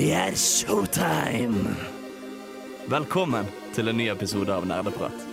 [0.00, 1.74] Det er showtime!
[2.88, 3.44] Velkommen
[3.76, 5.29] til en ny episode av Nerdeprat.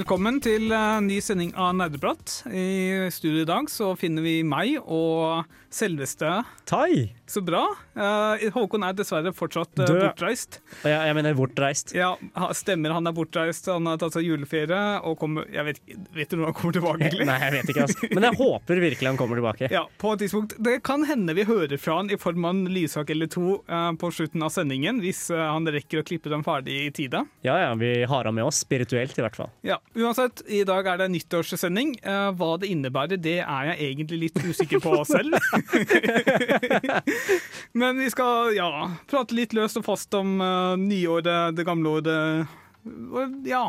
[0.00, 2.38] Velkommen til eh, ny sending av Nerdeprat.
[2.48, 7.19] I studio i dag så finner vi meg og selveste Tai!
[7.30, 7.62] Så bra.
[7.94, 10.00] Eh, Håkon er dessverre fortsatt eh, Død.
[10.02, 10.56] bortreist.
[10.82, 11.92] Jeg, jeg mener bortreist.
[11.94, 12.08] Ja,
[12.58, 13.68] stemmer han er bortreist.
[13.70, 15.78] Han har tatt seg juleferie og kommer Jeg vet,
[16.16, 17.28] vet du når han kommer tilbake, egentlig?
[17.28, 18.10] Nei, jeg vet ikke, altså.
[18.16, 19.68] Men jeg håper virkelig han kommer tilbake.
[19.70, 20.56] Ja, på et tidspunkt.
[20.58, 23.86] Det kan hende vi hører fra han i form av en lydsak eller to eh,
[24.02, 27.22] på slutten av sendingen, hvis han rekker å klippe dem ferdig i tide.
[27.46, 29.54] Ja, ja, vi har han med oss, spirituelt i hvert fall.
[29.66, 31.94] Ja, Uansett, i dag er det nyttårssending.
[32.40, 35.38] Hva det innebærer, det er jeg egentlig litt usikker på selv.
[37.72, 42.56] Men vi skal ja, prate litt løst og fast om uh, nyåret, det gamle året.
[42.84, 43.64] Og ja,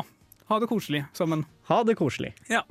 [0.50, 1.46] ha det koselig sammen.
[1.70, 2.34] Ha det koselig.
[2.50, 2.64] Ja.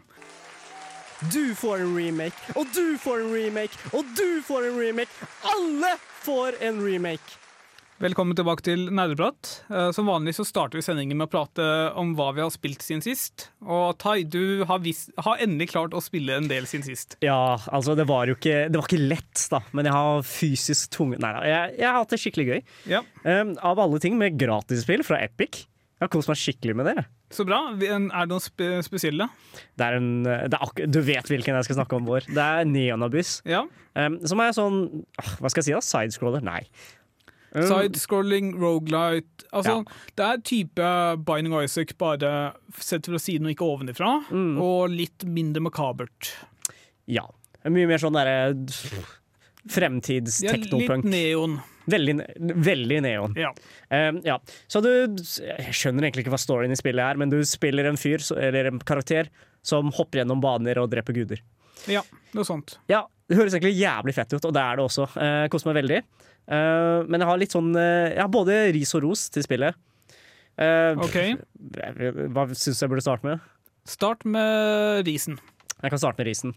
[1.34, 5.30] Du får en remake, og du får en remake, og du får en remake.
[5.54, 5.94] Alle
[6.26, 7.41] får en remake.
[8.02, 9.50] Velkommen tilbake til Nerdeprat.
[9.70, 11.66] Eh, Som vanlig så starter vi sendingen med å prate
[12.00, 13.50] om hva vi har spilt siden sist.
[13.62, 17.14] Og Tai, du har, vis- har endelig klart å spille en del siden sist.
[17.22, 20.90] Ja, altså, det var jo ikke, det var ikke lett, da, men jeg har fysisk
[20.98, 22.62] tunge Nei da, jeg, jeg har hatt det skikkelig gøy.
[22.96, 25.68] Ja, Um, av alle ting med gratisspill fra Epic.
[26.02, 27.04] Jeg har kost meg skikkelig med det.
[27.32, 27.60] Så bra.
[27.78, 29.28] Er det noen spe spesielle?
[29.78, 32.26] Det er en, det er du vet hvilken jeg skal snakke om vår.
[32.34, 33.44] Det er Neonabyss.
[33.46, 33.62] Ja.
[33.94, 34.80] Um, som er sånn
[35.22, 35.84] ah, Hva skal jeg si, da?
[35.86, 36.42] Sidescroller?
[36.42, 36.64] Nei.
[37.52, 39.82] Sidescrolling, rogelight Altså,
[40.16, 40.92] det er type
[41.28, 44.14] Binding Isaac, bare sett fra siden og ikke ovenifra.
[44.32, 44.54] Mm.
[44.64, 46.32] Og litt mindre makabert.
[47.12, 47.26] Ja.
[47.68, 48.54] Mye mer sånn derre
[50.42, 51.60] Ja, litt neon.
[51.92, 52.16] veldig,
[52.66, 53.36] veldig neon.
[53.38, 53.52] Ja.
[53.92, 54.40] Um, ja.
[54.72, 58.00] Så du Jeg skjønner egentlig ikke hva storyen i spillet er, men du spiller en
[58.00, 59.30] fyr, eller en karakter,
[59.61, 61.44] som hopper gjennom baner og dreper guder.
[61.92, 62.04] Ja,
[62.37, 62.77] noe sånt.
[62.92, 65.08] Ja, Det høres egentlig jævlig fett ut, og det er det også.
[65.15, 66.02] Uh, Koser meg veldig.
[66.52, 69.77] Uh, men jeg har litt sånn uh, Jeg har både ris og ros til spillet.
[70.60, 71.17] Uh, OK.
[72.33, 73.45] Hva syns du jeg burde starte med?
[73.87, 75.39] Start med risen.
[75.81, 76.54] Jeg kan starte med risen.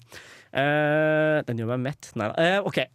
[0.54, 2.10] Eh, den gjør meg mett.
[2.18, 2.34] Nei da.
[2.38, 2.78] Uh, OK.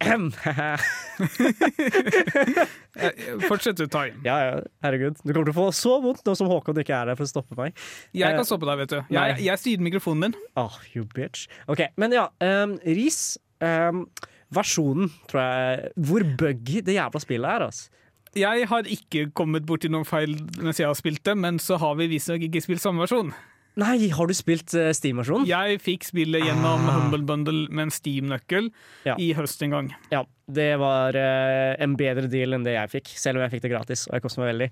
[3.00, 3.12] Eh,
[3.46, 4.08] Fortsett du, Tai.
[4.26, 5.20] ja, ja, herregud.
[5.22, 7.30] Du kommer til å få så vondt nå som Håkon ikke er der for å
[7.30, 7.76] stoppe meg.
[8.16, 8.98] Jeg kan stoppe deg, vet du.
[9.14, 9.28] nei.
[9.30, 10.34] Jeg, jeg styrer mikrofonen din.
[10.58, 11.46] Oh, you bitch.
[11.70, 12.26] OK, men ja.
[12.42, 13.38] Um, ris.
[13.62, 14.06] Um,
[14.50, 17.90] versjonen, tror jeg Hvor buggy det jævla spillet er, altså.
[18.38, 21.96] Jeg har ikke kommet borti noen feil mens jeg har spilt det, men så har
[21.98, 23.32] vi visstnok ikke spilt samme versjon.
[23.80, 25.46] Nei, har du spilt uh, Steam-versjonen?
[25.48, 26.96] Jeg fikk spillet gjennom Ah.
[26.98, 28.68] Humble Bundle med en Steam-nøkkel
[29.06, 29.14] Ja.
[29.16, 29.88] i høst en gang.
[30.12, 33.64] Ja, det var uh, en bedre deal enn det jeg fikk, selv om jeg fikk
[33.68, 34.04] det gratis.
[34.10, 34.68] Og jeg koster meg veldig.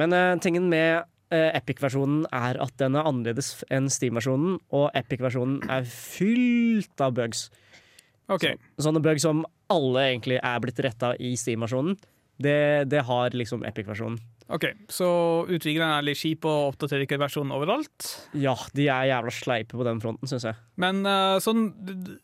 [0.00, 5.82] Men uh, tingen med Epic-versjonen er at den er annerledes enn Steam-versjonen, og Epic-versjonen er
[5.90, 7.48] fylt av bugs.
[8.30, 8.44] OK.
[8.78, 9.40] Sånne bugs som
[9.74, 11.98] alle egentlig er blitt retta i Steam-versjonen.
[12.38, 12.54] Det,
[12.92, 14.20] det har liksom Epic-versjonen.
[14.52, 15.06] Ok, Så
[15.48, 18.08] utviklerne er litt kjipe og oppdaterer ikke versjonen overalt.
[18.38, 20.58] Ja, de er jævla sleipe på den fronten, syns jeg.
[20.80, 21.68] Men eh, sånn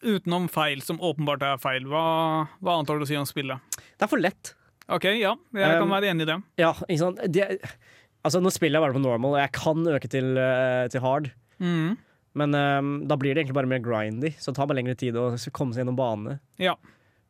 [0.03, 2.05] utenom feil, som åpenbart er feil, hva,
[2.61, 3.81] hva annet har du å si om spillet?
[3.97, 4.55] Det er for lett.
[4.93, 6.38] OK, ja, jeg kan Um, være enig i det.
[6.61, 7.21] Ja, ikke sant?
[7.32, 7.47] Det,
[8.27, 11.31] altså, nå spiller jeg bare på normal, og jeg kan øke til, eh, til hard.
[11.62, 11.94] Mm.
[12.38, 15.16] Men um, da blir det egentlig bare mer grindy, så det tar bare lengre tid
[15.21, 16.38] å komme seg gjennom banene.
[16.61, 16.75] Ja.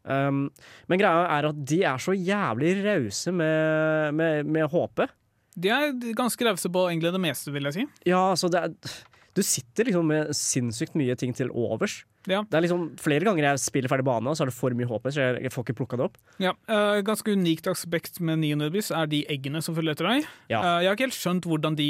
[0.02, 0.48] Um,
[0.90, 5.12] men greia er at de er så jævlig rause med, med, med håpet.
[5.54, 7.86] De er ganske rause på egentlig det meste, vil jeg si.
[8.08, 8.96] Ja, altså det er,
[9.34, 12.02] Du sitter liksom med sinnssykt mye ting til overs.
[12.28, 12.42] Ja.
[12.46, 14.86] Det er liksom Flere ganger jeg spiller ferdig bane, og så er det for mye
[14.86, 16.18] HP, så jeg, jeg får ikke plukka det opp.
[16.38, 20.28] Ja, uh, Ganske unikt aspekt med Neonubis er de eggene som følger etter deg.
[20.52, 20.60] Ja.
[20.60, 21.88] Uh, jeg har ikke helt skjønt hvordan de,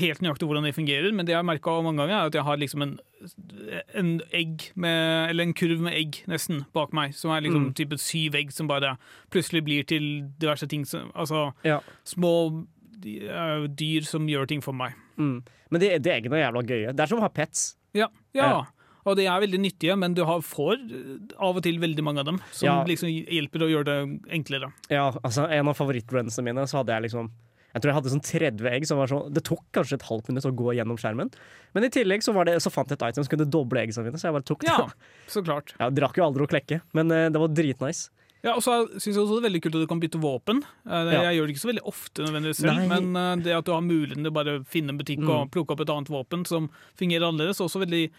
[0.00, 2.46] helt nøyaktig hvordan de fungerer, men det jeg har merka mange ganger, er at jeg
[2.48, 2.96] har liksom en,
[3.94, 7.74] en egg med, eller en kurv med egg nesten bak meg, som er liksom Mm.
[7.78, 8.96] type syv egg som bare
[9.30, 11.78] plutselig blir til diverse ting som Altså Ja.
[12.08, 12.64] små
[13.04, 14.94] eh, dyr som gjør ting for meg.
[15.18, 15.42] Mm.
[15.72, 16.92] Men de, de eggene er jævla gøye.
[16.96, 17.66] Det er som å ha pets.
[17.96, 18.64] Ja, ja.
[19.02, 20.78] Og de er veldig nyttige, men du har, får
[21.42, 22.74] av og til veldig mange av dem, som Ja.
[22.86, 23.96] liksom hjelper å gjøre det
[24.38, 24.68] enklere.
[24.94, 27.32] Ja, altså En av favorittrunsene mine, så hadde jeg liksom
[27.74, 28.22] Jeg tror jeg hadde sånn
[28.60, 31.32] 30 egg som var sånn Det tok kanskje et halvt minutt å gå gjennom skjermen.
[31.74, 34.04] Men i tillegg så, var det, så fant jeg et item som kunne doble eggene
[34.06, 34.68] mine, så jeg bare tok det.
[34.70, 34.86] Ja,
[35.34, 35.74] så klart.
[35.80, 38.10] Jeg drakk jo aldri å klekke, men eh, det var dritnice.
[38.42, 40.62] Ja, og så syns jeg også det er veldig kult at du kan bytte våpen.
[40.84, 41.30] Jeg Ja.
[41.30, 42.88] Gjør det ikke så veldig ofte, nødvendigvis selv, Nei.
[43.00, 45.50] men eh, det at du har muligheten til å bare finne en butikk og Mm.
[45.54, 46.68] plukke opp et annet våpen som
[46.98, 48.10] fungerer annerledes, er også veldig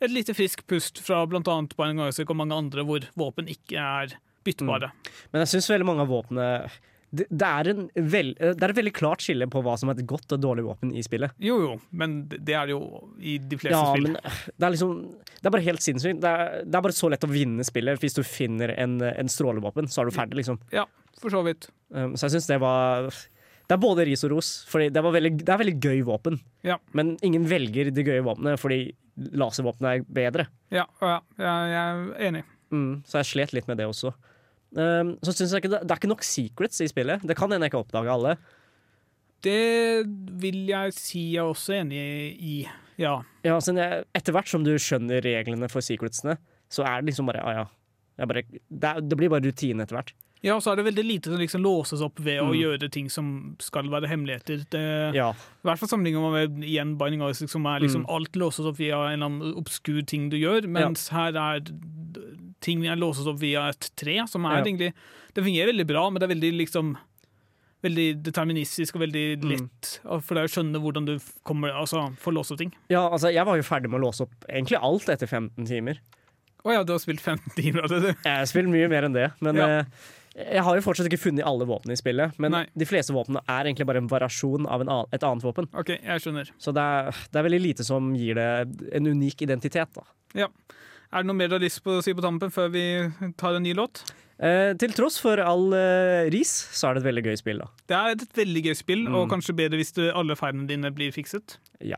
[0.00, 4.16] et lite frisk pust fra annet Binding Isaac og mange andre hvor våpen ikke er
[4.44, 4.90] byttbare.
[5.32, 6.70] Men jeg syns veldig mange av våpnene
[7.10, 9.96] det, det, er en veld, det er et veldig klart skille på hva som er
[9.96, 11.32] et godt og dårlig våpen i spillet.
[11.40, 12.82] Jo, jo, men det det er det jo
[13.20, 14.10] i de fleste Ja, spill.
[14.10, 14.92] men det er liksom
[15.38, 16.20] Det er bare helt sinnssykt.
[16.20, 18.00] Det er, det er bare så lett å vinne spillet.
[18.02, 20.60] Hvis du finner en, en strålevåpen, så er du ferdig, liksom.
[20.74, 20.84] Ja,
[21.20, 21.68] for så vidt.
[21.94, 25.32] Um, så jeg syns det var Det er både ris og ros, Fordi det, veldig,
[25.40, 26.40] det er veldig gøy våpen.
[26.66, 26.78] Ja.
[26.92, 28.82] Men ingen velger de gøye våpnene fordi
[29.18, 30.48] laservåpenet er bedre.
[30.74, 32.44] Ja, ja jeg er enig.
[32.70, 34.12] Mm, så jeg slet litt med det også.
[34.76, 37.22] Um, så synes jeg ikke det, det er ikke nok secrets i spillet.
[37.26, 38.34] Det kan hende jeg ikke oppdage alle.
[39.42, 40.04] Det
[40.42, 42.02] vil jeg si jeg er også enig
[42.42, 42.54] i.
[42.98, 43.20] Ja.
[43.46, 46.36] Ja, jeg, Etter hvert som du skjønner reglene for secretsene,
[46.68, 47.66] så er det liksom bare ah, ja.
[48.26, 50.10] Bare, det, det blir bare rutine etter hvert.
[50.42, 52.58] ja, og så er det veldig lite som liksom låses opp ved å Mm.
[52.58, 54.64] gjøre ting som skal være hemmeligheter.
[54.70, 58.10] Det, Ja, I hvert fall sammenlignet med igjen Binding Isaac, som er liksom Mm.
[58.14, 61.60] alt låses opp via en eller annen obskur ting du gjør, mens her er
[62.60, 64.64] ting er låses opp via et tre, som er Ja.
[64.64, 64.92] egentlig
[65.34, 66.96] Det fungerer veldig bra, men det er veldig liksom
[67.80, 69.50] Veldig deterministisk og veldig Mm.
[69.52, 72.72] lett for deg å skjønne hvordan du kommer, altså, får låst opp ting.
[72.90, 76.00] ja altså, jeg var jo ferdig med å låse opp egentlig alt etter 15 timer.
[76.64, 78.08] Å ja, du har spilt 15 timer det, du.
[78.24, 79.66] Jeg har spilt mye mer enn det, men Ja.
[79.78, 79.84] eh,
[80.54, 82.36] jeg har jo fortsatt ikke funnet alle våpnene i spillet.
[82.36, 82.66] Men Nei.
[82.76, 85.68] de fleste våpnene er egentlig bare en variasjon av en annen, et annet våpen.
[85.72, 86.50] OK, jeg skjønner.
[86.58, 89.88] Så det er, det er veldig lite som gir det en unik identitet.
[89.94, 90.02] da.
[91.08, 92.82] Er det noe mer du har lyst på å si på tampen før vi
[93.40, 94.02] tar en ny låt?
[94.38, 97.62] Eh, til tross for all eh, ris, så er det et veldig gøy spill.
[97.64, 97.68] da.
[97.88, 99.14] Det er et veldig gøy spill, Mm.
[99.16, 101.56] og kanskje bedre hvis du, alle feilene dine blir fikset.
[101.80, 101.96] Ja.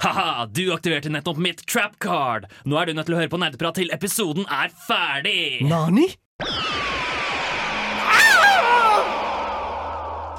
[0.00, 2.46] Haha, du aktiverte nettopp mitt trap card.
[2.64, 5.66] Nå er du nødt til å høre på nerdeprat til episoden er ferdig.
[5.68, 6.06] Nani?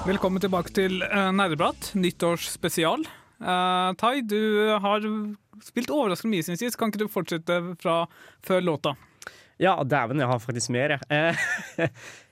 [0.08, 3.04] Velkommen tilbake til uh, Nerdeprat, nyttårsspesial.
[3.44, 4.40] Uh, Tai, du
[4.82, 5.04] har
[5.66, 6.78] spilt overraskende mye siden sist.
[6.80, 8.02] Kan ikke du fortsette fra
[8.46, 8.96] før låta?
[9.60, 11.02] Ja, dæven, jeg har faktisk mer, jeg.
[11.12, 11.40] Eh,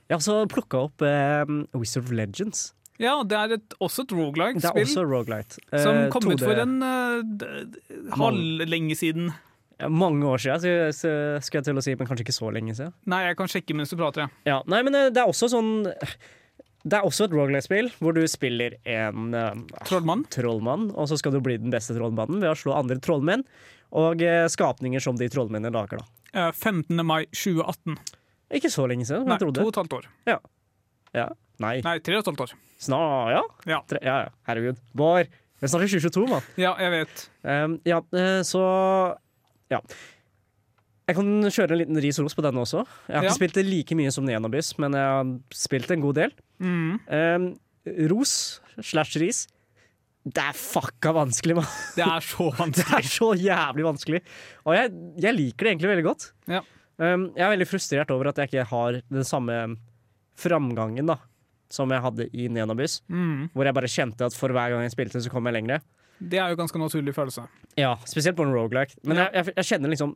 [0.08, 1.44] jeg har også plukka opp eh,
[1.76, 2.70] Wizard of Legends.
[2.98, 5.60] Ja, det er et, også et Rogalight.
[5.70, 6.48] Eh, som kom ut 2D.
[6.48, 9.30] for en uh, halv lenge siden.
[9.78, 10.96] ja, Mange år siden,
[11.44, 12.96] skal jeg til å si, men kanskje ikke så lenge siden.
[13.06, 14.26] Nei, jeg kan sjekke mens du prater.
[14.26, 14.56] Ja.
[14.56, 15.86] Ja, nei, men det er også sånn
[16.88, 20.24] Det er også et Rogalight-spill hvor du spiller en uh, Trollmann.
[20.32, 23.44] trollmann, og så skal du bli den beste trollmannen ved å slå andre trollmenn
[23.98, 26.00] og uh, skapninger som de trollmennene lager.
[26.00, 26.48] da.
[26.48, 26.96] Uh, 15.
[27.08, 27.98] mai 2018.
[28.58, 30.08] Ikke så lenge siden, Nei, to og et halvt år.
[30.30, 30.38] Ja.
[31.18, 31.28] ja.
[31.64, 32.54] Nei, Nei, tre og et halvt år.
[32.80, 33.44] snar, ja?
[33.68, 33.82] Ja.
[33.90, 34.34] Tre, ja, ja.
[34.48, 34.80] Herregud.
[34.96, 36.48] Bård, vi er snart i 2022, mann.
[36.62, 37.24] Ja, jeg vet.
[37.42, 38.62] Um, ja, eh, så
[39.74, 39.82] Ja.
[41.08, 42.82] Jeg kan kjøre en liten ris ros på denne også.
[43.08, 43.30] Jeg har Ja.
[43.30, 46.32] ikke spilt det like mye som Nenobys, men jeg har spilt en god del.
[46.60, 47.00] Mm.
[47.08, 47.46] Um,
[48.12, 49.48] ros slash ris.
[50.28, 51.70] Det er fucka vanskelig, mann.
[51.96, 54.22] Det er så Det er så jævlig vanskelig.
[54.66, 54.92] Og jeg,
[55.24, 56.32] jeg liker det egentlig veldig godt.
[56.52, 56.60] Ja.
[57.00, 59.78] Um, jeg er veldig frustrert over at jeg ikke har den samme
[60.38, 61.18] framgangen da
[61.70, 63.50] som jeg hadde i Nenobys, Mm.
[63.54, 65.82] hvor jeg bare kjente at for hver gang jeg spilte, så kom jeg lengre.
[66.20, 67.44] Det er jo ganske naturlig følelse.
[67.78, 68.96] Ja, spesielt på en roguelike.
[69.04, 69.30] Men Ja.
[69.34, 70.16] jeg, jeg, jeg kjenner liksom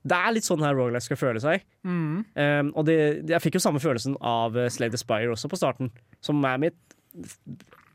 [0.00, 1.64] Det er litt sånn her Rogalike skal føle seg.
[1.84, 2.22] Mm.
[2.34, 2.96] Um, og det,
[3.28, 5.92] jeg fikk jo samme følelsen av Slade Aspire Spire også på starten,
[6.24, 6.78] som er mitt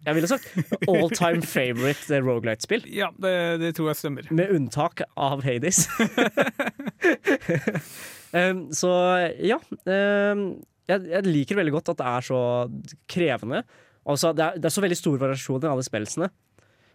[0.06, 0.52] jeg ville sagt
[0.92, 2.86] all time favorite uh, roguelite-spill.
[2.94, 4.28] Ja, det, det tror jeg stemmer.
[4.30, 5.88] Med unntak av Hades.
[8.36, 8.94] um, så
[9.42, 9.58] ja.
[9.90, 10.48] Um,
[10.86, 12.40] jeg, jeg liker veldig godt at det er så
[13.10, 13.64] krevende.
[14.06, 16.30] Altså, det, er, det er så veldig stor variasjon i alle spelsene.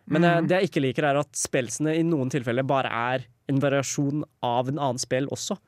[0.06, 0.48] Men eh, Mhm.
[0.48, 4.68] det jeg ikke liker, er at spelsene i noen tilfeller bare er en variasjon av
[4.68, 5.58] en annen spill også.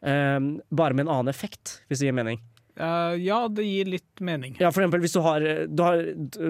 [0.00, 2.38] Um, bare med en annen effekt, hvis det gir mening.
[2.78, 4.54] Uh, ja, det gir litt mening.
[4.60, 6.04] Ja, for eksempel hvis du har, du har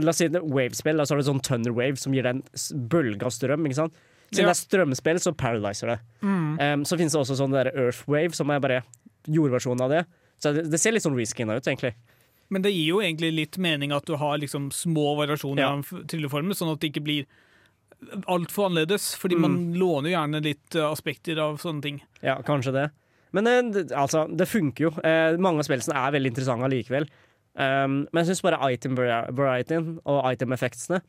[0.04, 2.88] La oss si det wavespill, så har du sånn Thunder Wave som gir deg en
[2.92, 3.64] bølge av strøm.
[3.64, 3.94] ikke sant?
[4.28, 4.52] Siden Ja.
[4.52, 5.98] det er strømspill, så paralyzer det.
[6.20, 6.60] Mm.
[6.60, 8.82] Um, så finnes det også sånn der Earth Wave, som er bare
[9.26, 10.04] jordversjonen av det.
[10.38, 11.94] Så det, det ser litt sånn reskinna ut, egentlig.
[12.50, 15.72] Men det gir jo egentlig litt mening at du har liksom små variasjoner Ja.
[15.76, 17.26] av trylleformer, sånn at det ikke blir
[18.26, 19.14] altfor annerledes.
[19.16, 19.40] Fordi Mm.
[19.40, 22.02] man låner jo gjerne litt eh, aspekter av sånne ting.
[22.22, 22.90] Ja, kanskje det.
[23.32, 24.90] Men eh, det, altså, det funker jo.
[25.04, 27.08] Eh, mange av spillene er veldig interessante allikevel.
[27.58, 31.00] Um, men jeg syns bare item vari- varietyen og item effectsene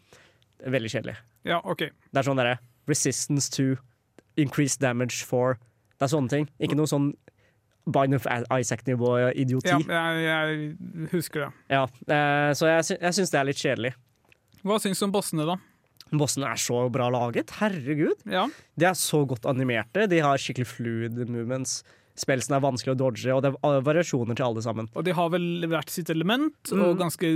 [0.65, 1.15] veldig kjedelig.
[1.45, 1.77] Ja, OK.
[2.11, 3.75] Det er sånn derre resistance to
[4.35, 5.59] increased damage for
[5.99, 6.49] Det er sånne ting.
[6.59, 7.13] Ikke noe sånn
[7.87, 9.69] Bind of Isaac-nivå-idioti.
[9.69, 10.03] Ja, Ja,
[10.45, 11.51] jeg, jeg husker det.
[12.09, 13.93] eh, så jeg, sy syns det er litt kjedelig.
[14.63, 15.55] Hva syns du om bossene, da?
[16.11, 17.49] Bossene er så bra laget.
[17.59, 18.17] Herregud.
[18.29, 20.07] Ja, De er så godt animerte.
[20.09, 21.83] De har skikkelig fluid movements.
[22.19, 24.89] Spelsen er vanskelig å dodge, og det er variasjoner til alle sammen.
[24.93, 26.81] Og de har vel hvert sitt element, Mm.
[26.83, 27.29] og ganske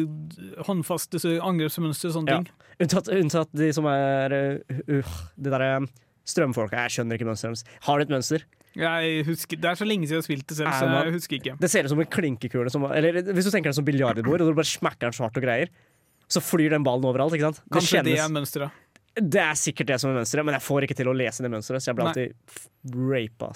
[0.68, 2.38] håndfaste angrepsmønster og sånne Ja.
[2.42, 2.50] ting.
[2.82, 5.04] Unntatt, unntatt de som er uh, uh,
[5.40, 5.88] De derre
[6.26, 6.74] strømfolka.
[6.84, 7.64] Jeg skjønner ikke mønsteret deres.
[7.84, 8.44] Har de et mønster?
[8.74, 11.38] Jeg husker, det er så lenge siden jeg har spilt det selv, så jeg husker
[11.38, 11.56] ikke.
[11.62, 12.72] Det ser ut som en klinkekule.
[12.74, 15.46] Som, eller hvis du tenker deg som biljardbord, og du bare smakker den svart og
[15.46, 15.70] greier,
[16.32, 17.36] så flyr den ballen overalt.
[17.38, 17.62] ikke sant?
[17.62, 18.82] Det, Kanskje det er mønsteret.
[19.14, 21.52] det er sikkert det som er mønsteret, men jeg får ikke til å lese det
[21.54, 23.52] mønsteret, så jeg blir alltid rapa.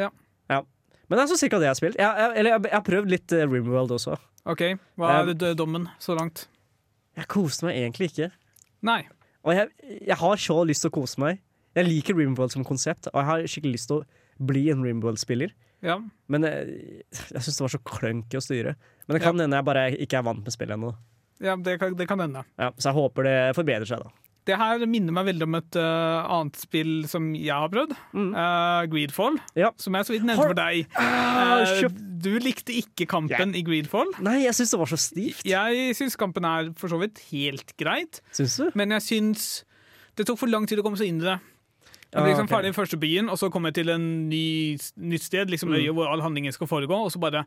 [0.00, 0.08] Ja.
[0.48, 0.62] Ja.
[1.10, 2.00] Men det er så cirka det jeg har spilt.
[2.00, 4.16] Jeg, jeg, eller jeg, jeg har prøvd litt uh, Rimworld også.
[4.48, 4.62] OK,
[4.96, 6.46] hva er det dommen så langt?
[7.18, 8.30] Jeg koste meg egentlig ikke.
[8.86, 9.02] Nei.
[9.44, 9.68] Og jeg,
[10.06, 11.42] jeg har så lyst til å kose meg.
[11.76, 15.52] Jeg liker Rimworld som konsept, og jeg har skikkelig lyst til å bli en Rimworld-spiller.
[15.84, 15.98] Ja.
[16.32, 18.74] Men jeg, jeg syns det var så klønky å styre.
[19.06, 20.94] Men det kan hende jeg bare ikke er vant med spillet ennå.
[21.44, 22.42] ja det, kan, det kan hende.
[22.60, 24.12] Ja, så jeg håper det forbedrer seg, da.
[24.48, 27.90] Det her minner meg veldig om et uh, annet spill som jeg har prøvd.
[28.16, 28.30] Mm.
[28.32, 29.68] Uh, Greedfall, Ja.
[29.78, 30.86] som jeg så vidt nevnte for deg.
[30.98, 31.90] Ah, Eh,
[32.24, 34.08] du likte ikke kampen i Greedfall.
[34.24, 35.44] Nei, jeg syns det var så stivt.
[35.48, 38.70] Jeg syns kampen er for så vidt helt greit, Syns du?
[38.80, 39.44] men jeg syns
[40.16, 41.36] det tok for lang tid å komme seg inn i det.
[42.12, 42.54] Jeg blir liksom ok.
[42.56, 45.76] ferdig i første byen, og så kommer jeg til en ny, nytt sted, liksom Mm.
[45.78, 47.46] øyet hvor all handlingen skal foregå, og så bare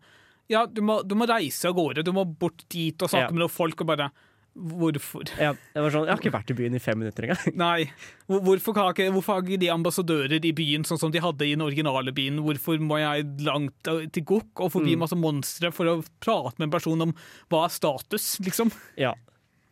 [0.50, 2.04] Ja, du må, du må reise av gårde.
[2.04, 3.32] Du må bort dit og snakke Ja.
[3.32, 4.12] med noen folk, og bare
[4.56, 5.24] Hvorfor?
[5.42, 7.56] Ja, sånn, jeg har ikke vært i byen i fem minutter engang.
[7.58, 7.86] Nei.
[8.30, 11.56] Hvorfor har, ikke, hvorfor har ikke de ambassadører i byen sånn som de hadde i
[11.56, 12.38] den originale byen?
[12.46, 15.00] Hvorfor må jeg langt eh, til Gokk og forbi Mm.
[15.00, 17.16] masse monstre for å prate med en person om
[17.50, 18.70] hva er status, liksom?
[18.96, 19.16] Ja.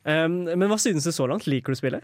[0.04, 1.46] Um, men hva synes du så langt?
[1.46, 2.02] Liker du spillet?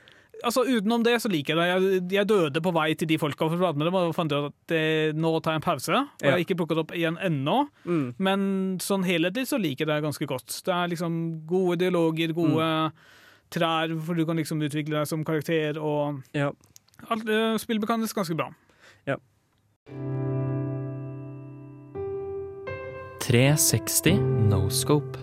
[0.47, 1.67] Altså Utenom det så liker jeg det.
[1.67, 4.31] Jeg, jeg døde på vei til de folka for å prate med dem, og fant
[4.31, 5.91] ut at eh, nå tar jeg en pause.
[5.99, 7.57] Og jeg har ikke plukket opp igjen ennå.
[7.83, 8.05] Mm.
[8.23, 8.45] Men
[8.83, 10.59] sånn helhetlig så liker jeg det ganske godt.
[10.63, 12.69] Det er liksom gode dialoger, gode
[13.53, 16.51] trær for du kan liksom utvikle deg som karakter, og Ja.
[17.09, 18.49] alt, uh, spillmekanisk ganske bra.
[23.27, 25.17] 360 no scope.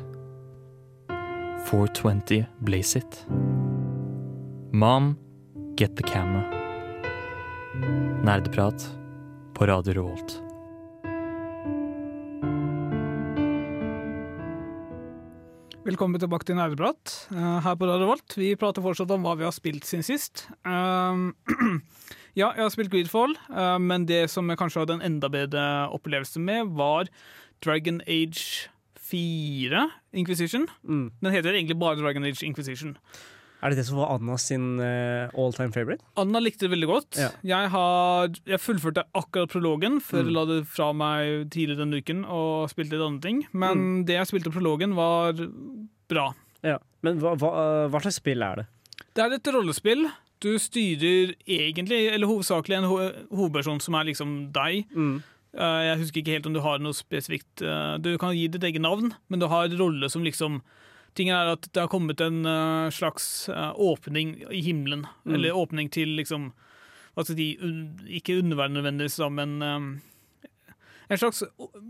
[1.70, 3.24] 420 blaze it.
[4.74, 5.16] Mom,
[5.76, 6.42] get the camera.
[8.24, 8.88] Nerdeprat
[9.54, 10.32] på Radio Revolt.
[15.84, 18.34] Velkommen tilbake til Nerdeprat eh, her på Radio Volt.
[18.34, 20.42] Vi prater fortsatt om hva vi har spilt siden sist.
[20.66, 21.36] Um,
[22.40, 25.68] ja, jeg har spilt Greedfall, eh, men det som jeg kanskje hadde en enda bedre
[25.94, 27.06] opplevelse med, var
[27.62, 28.66] Dragon Age
[28.98, 29.86] 4
[30.18, 30.66] Inquisition.
[30.82, 31.12] Mm.
[31.22, 32.98] Den heter egentlig bare Dragon Age Inquisition.
[33.64, 36.04] Er det det som var Anna sin uh, all time favorite?
[36.20, 37.16] Anna likte det veldig godt.
[37.16, 37.30] Ja.
[37.48, 40.26] Jeg, har, jeg fullførte akkurat prologen før Mm.
[40.28, 43.40] jeg la det fra meg tidligere denne uken og spilte litt andre ting.
[43.52, 44.04] Men Mm.
[44.06, 45.32] det jeg spilte prologen, var
[46.12, 46.26] bra.
[46.62, 46.76] Ja.
[47.02, 48.66] Men hva, hva, uh, hva slags spill er det?
[49.16, 50.10] Det er et rollespill.
[50.44, 52.98] Du styrer egentlig, eller hovedsakelig, en ho
[53.32, 54.84] hovedperson som er liksom deg.
[54.92, 55.22] Mm.
[55.56, 58.64] Eh, Jeg husker ikke helt om du har noe spesifikt eh, Du kan gi ditt
[58.66, 60.60] eget navn, men du har en rolle som liksom
[61.14, 65.06] Tingen er at det har kommet en uh, slags uh, åpning i himmelen.
[65.24, 65.34] Mm.
[65.36, 66.52] Eller åpning til liksom
[67.14, 69.84] Hva skal jeg si Ikke underverden nødvendigvis, da, men eh,
[71.10, 71.42] en slags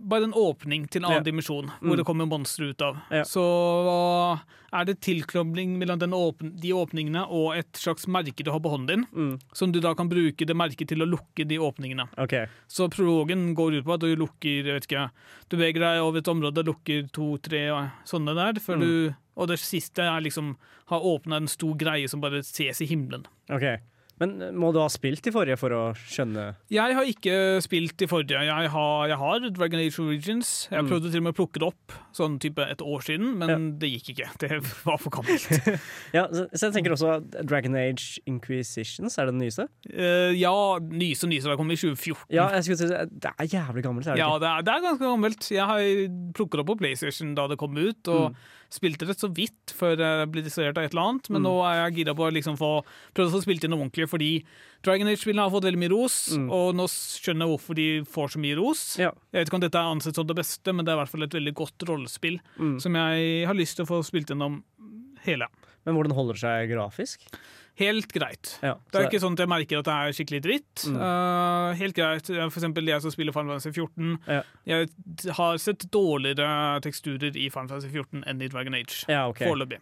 [0.04, 1.30] Bare en åpning til en annen Ja.
[1.32, 1.88] dimensjon, Mm.
[1.88, 2.96] hvor det kommer monstre ut av.
[3.10, 3.22] Ja.
[3.22, 4.38] Så
[4.72, 8.70] er det tilkobling mellom den åpn de åpningene og et slags merke du har på
[8.72, 9.40] hånden din, Mm.
[9.52, 12.08] som du da kan bruke det merket til å lukke de åpningene.
[12.18, 12.48] OK.
[12.68, 15.10] Så prologen går ut på at du lukker jeg vet ikke,
[15.48, 18.80] Du beveger deg over et område, lukker to-tre sånne der, før Mm.
[18.80, 20.56] du Og det siste er liksom
[20.86, 23.26] har åpna en stor greie som bare ses i himmelen.
[23.50, 23.80] ok
[24.22, 28.04] Men uh, må du ha spilt i forrige for å skjønne Jeg har ikke spilt
[28.04, 28.44] i forrige.
[28.46, 30.52] Jeg har, jeg har Dragon Age Origins.
[30.70, 30.88] Jeg Mm.
[30.92, 33.90] prøvde til og med å plukke det opp sånn type et år siden, men det
[33.94, 34.28] gikk ikke.
[34.38, 35.48] Det var for gammelt.
[36.16, 39.66] Ja, så, så jeg tenker også Dragon Age Inquisitions, er det den nyeste?
[39.90, 41.48] Uh, ja, nyeste nyse.
[41.50, 42.28] Det kom i 2014.
[42.34, 44.84] Ja, jeg skulle si Det er jævlig gammelt, er det Ja, det er, det er
[44.88, 45.50] ganske gammelt.
[45.50, 45.80] Jeg har
[46.38, 48.36] plukket det opp på PlayStation da det kom ut, og Mm.
[48.74, 51.30] Spilte det så vidt før jeg ble distrahert av et eller annet.
[51.30, 51.46] Men Mm.
[51.46, 52.70] nå er jeg gira på å liksom få
[53.14, 54.30] prøve å få spilt inn noe ordentlig, fordi
[54.84, 56.50] Dragon Age-spillene har fått veldig mye ros, Mm.
[56.52, 58.98] og nå skjønner jeg hvorfor de får så mye ros.
[58.98, 59.12] Ja.
[59.32, 61.08] Jeg vet ikke om dette er ansett som det beste, men det er i hvert
[61.14, 62.80] fall et veldig godt rollespill Mm.
[62.80, 64.62] som jeg har lyst til å få spilt gjennom
[65.24, 65.46] hele.
[65.86, 67.18] Men hvordan holder det seg grafisk?
[67.80, 68.52] Helt greit.
[68.62, 70.84] Ja, Det er ikke sånn at jeg merker at det er skikkelig dritt.
[70.86, 70.98] Mm.
[71.00, 72.28] Uh, helt greit.
[72.30, 74.18] For eksempel jeg som spiller Final Fantasy 14.
[74.30, 74.42] Ja.
[74.70, 74.90] Jeg
[75.40, 79.02] har sett dårligere teksturer i Final Fantasy 14 enn i Dragon Age.
[79.10, 79.42] ja, ok.
[79.42, 79.80] Foreløpig.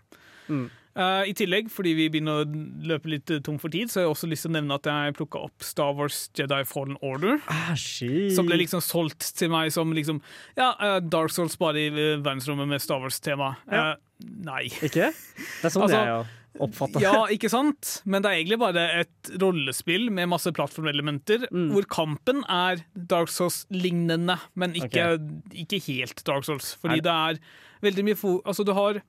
[0.49, 0.71] Mm.
[0.93, 2.49] Uh, I tillegg, fordi vi begynner å
[2.85, 4.89] løpe litt eh, tom for tid, så har jeg også lyst til å nevne at
[4.91, 7.39] jeg plukka opp Star Wars Jedi Fallen Order.
[7.49, 8.35] Ah, shit.
[8.37, 10.21] Som ble liksom solgt til meg som liksom
[10.59, 13.55] Ja, uh, Dark Souls bare i verdensrommet med Star Wars-tema.
[13.73, 13.87] Ja.
[13.95, 14.67] Eh, nei.
[14.85, 15.09] Ikke?
[15.17, 16.31] Det er sånn Altså, er har
[16.61, 18.03] oppfatta Ja, ikke sant?
[18.05, 21.71] Men det er egentlig bare et rollespill med masse plattformelementer, Mm.
[21.73, 25.19] hvor kampen er Dark Souls-lignende, men ikke,
[25.55, 26.75] ikke helt Dark Souls.
[26.77, 27.01] Fordi Nei.
[27.01, 27.39] det er
[27.83, 28.41] veldig mye fo...
[28.45, 29.01] Altså, du har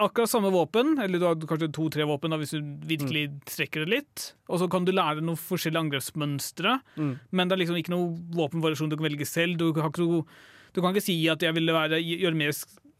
[0.00, 3.90] akkurat samme våpen, eller du har kanskje to-tre våpen da, hvis du virkelig strekker det
[3.90, 4.32] litt.
[4.48, 7.18] Og så kan du lære noen forskjellige angrepsmønstre, Mm.
[7.32, 9.58] men det er liksom ikke noe våpenvariasjon du kan velge selv.
[9.58, 10.24] Du, ikke
[10.74, 12.52] du kan ikke si at jeg ville være, gjøre mer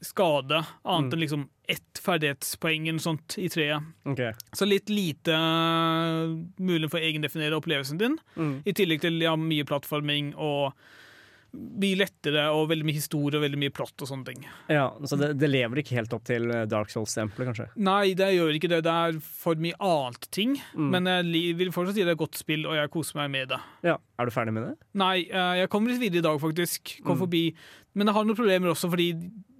[0.06, 3.82] skade, annet enn liksom ett ferdighetspoeng eller sånt i treet.
[4.04, 4.32] Okay.
[4.52, 8.18] Så litt lite uh, mulig for å egendefinere opplevelsen din.
[8.36, 8.58] Mm.
[8.68, 10.74] I tillegg til ja, mye plattforming og
[11.54, 14.40] mye lettere og veldig mye historie og veldig mye plott og sånne ting.
[14.74, 17.66] Ja, Så det, det lever ikke helt opp til eh, Dark Souls-stempelet, kanskje?
[17.78, 18.80] Nei, det gjør ikke det.
[18.82, 20.56] Det er for mye annet ting.
[20.74, 20.88] Mm.
[20.96, 23.52] Men jeg vil fortsatt si det er et godt spill, og jeg koser meg med
[23.54, 23.60] det.
[23.86, 23.94] Ja.
[24.18, 24.74] Er du ferdig med det?
[24.98, 26.96] Nei, eh, jeg kommer litt videre i dag, faktisk.
[27.06, 27.22] Kom Mm.
[27.22, 27.44] forbi.
[27.94, 29.04] Men jeg har noen problemer også, fordi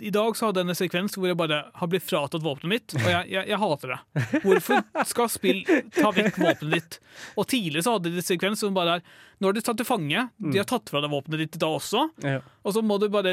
[0.05, 2.95] i dag så hadde jeg en sekvens hvor jeg bare har blitt fratatt våpenet mitt,
[2.99, 3.99] og jeg, jeg, jeg hater det.
[4.43, 5.61] Hvorfor skal spill
[5.95, 6.97] ta vekk våpenet ditt?
[7.39, 9.07] Og tidligere så hadde de en sekvens som bare er
[9.43, 12.05] Nå er du tatt til fange, de har tatt fra deg våpenet ditt da også,
[12.23, 12.37] Ja.
[12.65, 13.33] og så må du bare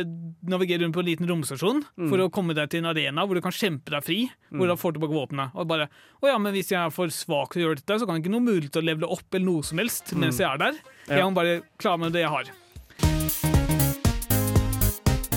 [0.49, 3.41] navigere rundt på en liten romstasjon for å komme deg til en arena hvor du
[3.45, 4.17] kan kjempe deg fri,
[4.49, 5.53] hvor du får tilbake våpenet.
[5.55, 5.87] Og bare
[6.21, 8.25] Å ja, men hvis jeg er for svak til å gjøre dette, så kan jeg
[8.25, 10.81] ikke noe mulighet til å levele opp eller noe som helst mens jeg er der.
[11.09, 12.49] Jeg må bare klare med det jeg har.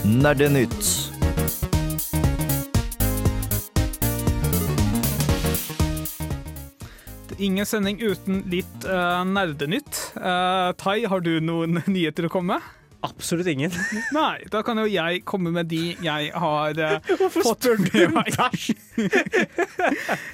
[0.05, 1.11] Nerdenytt.
[7.39, 10.13] Ingen sending uten litt uh, nerdenytt.
[10.17, 12.84] Uh, tai, har du noen nyheter å komme med?
[13.05, 13.73] Absolutt ingen.
[14.17, 18.35] Nei, da kan jo jeg komme med de jeg har uh, fått med meg.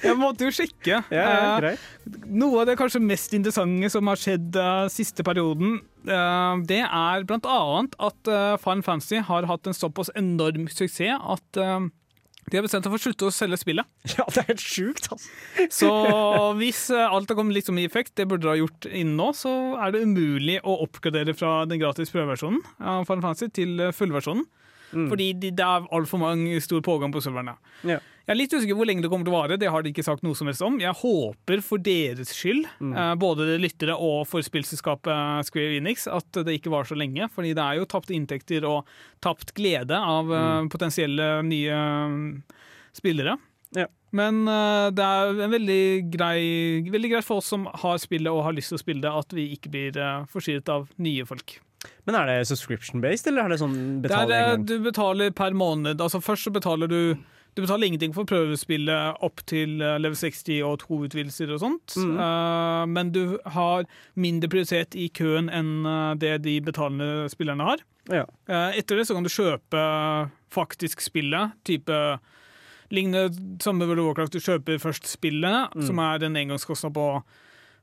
[0.01, 1.01] Jeg måtte jo sjekke.
[1.11, 1.87] Ja, ja, greit.
[2.31, 7.27] Noe av det kanskje mest interessante som har skjedd uh, siste perioden, uh, det er
[7.27, 11.81] blant annet at uh, Fancy har hatt en såpass enorm suksess at uh,
[12.51, 13.87] de har bestemt seg for å slutte å selge spillet.
[14.17, 15.29] Ja, det er helt sjukt, altså.
[15.79, 15.91] Så
[16.59, 19.17] hvis uh, alt har kommet litt som i effekt, det burde det ha gjort innen
[19.19, 23.87] nå, så er det umulig å oppgradere fra den gratis prøveversjonen av Final Fantasy til
[23.95, 24.47] fullversjonen.
[24.91, 25.07] Mm.
[25.07, 27.55] Fordi det er altfor stor pågang på serverne.
[27.87, 28.01] Ja.
[28.31, 29.55] Jeg er litt usikker hvor lenge det kommer til å vare.
[29.59, 30.77] Det har de ikke sagt noe som helst om.
[30.79, 32.93] Jeg håper for deres skyld, mm.
[33.19, 37.27] både lyttere og for spillselskapet Square Enix, at det ikke var så lenge.
[37.35, 38.87] Fordi det er jo tapte inntekter og
[39.19, 40.69] tapt glede av mm.
[40.71, 41.81] potensielle nye
[42.13, 42.29] mm,
[42.95, 43.35] spillere.
[43.75, 43.89] Ja.
[44.15, 45.83] Men eh, det er en veldig
[46.15, 46.39] grei,
[46.87, 49.35] veldig greit for oss som har spillet og har lyst til å spille det, at
[49.35, 51.57] vi ikke blir uh, forstyrret av nye folk.
[52.07, 54.65] Men er det subscription-based, eller er det sånn Det er, betal eh, en gang?
[54.71, 55.99] du betaler per måned.
[55.99, 57.01] Altså Først så betaler du
[57.55, 61.95] Du betaler ingenting for prøvespillet opp til eh, level 60 og to utvidelser og sånt.
[61.99, 62.13] mm.
[62.15, 63.83] uh, men du har
[64.15, 67.83] mindre prioritet i køen enn eh, det de betalende spillerne har.
[68.07, 68.23] Ja.
[68.47, 69.81] Uh, etter det så kan du kjøpe
[70.51, 71.97] faktisk spillet, type
[72.91, 73.29] lignende
[73.63, 74.33] samme World of Warcraft.
[74.35, 75.85] Du kjøper først spillet, Mm.
[75.87, 77.05] som er en engangskostnad på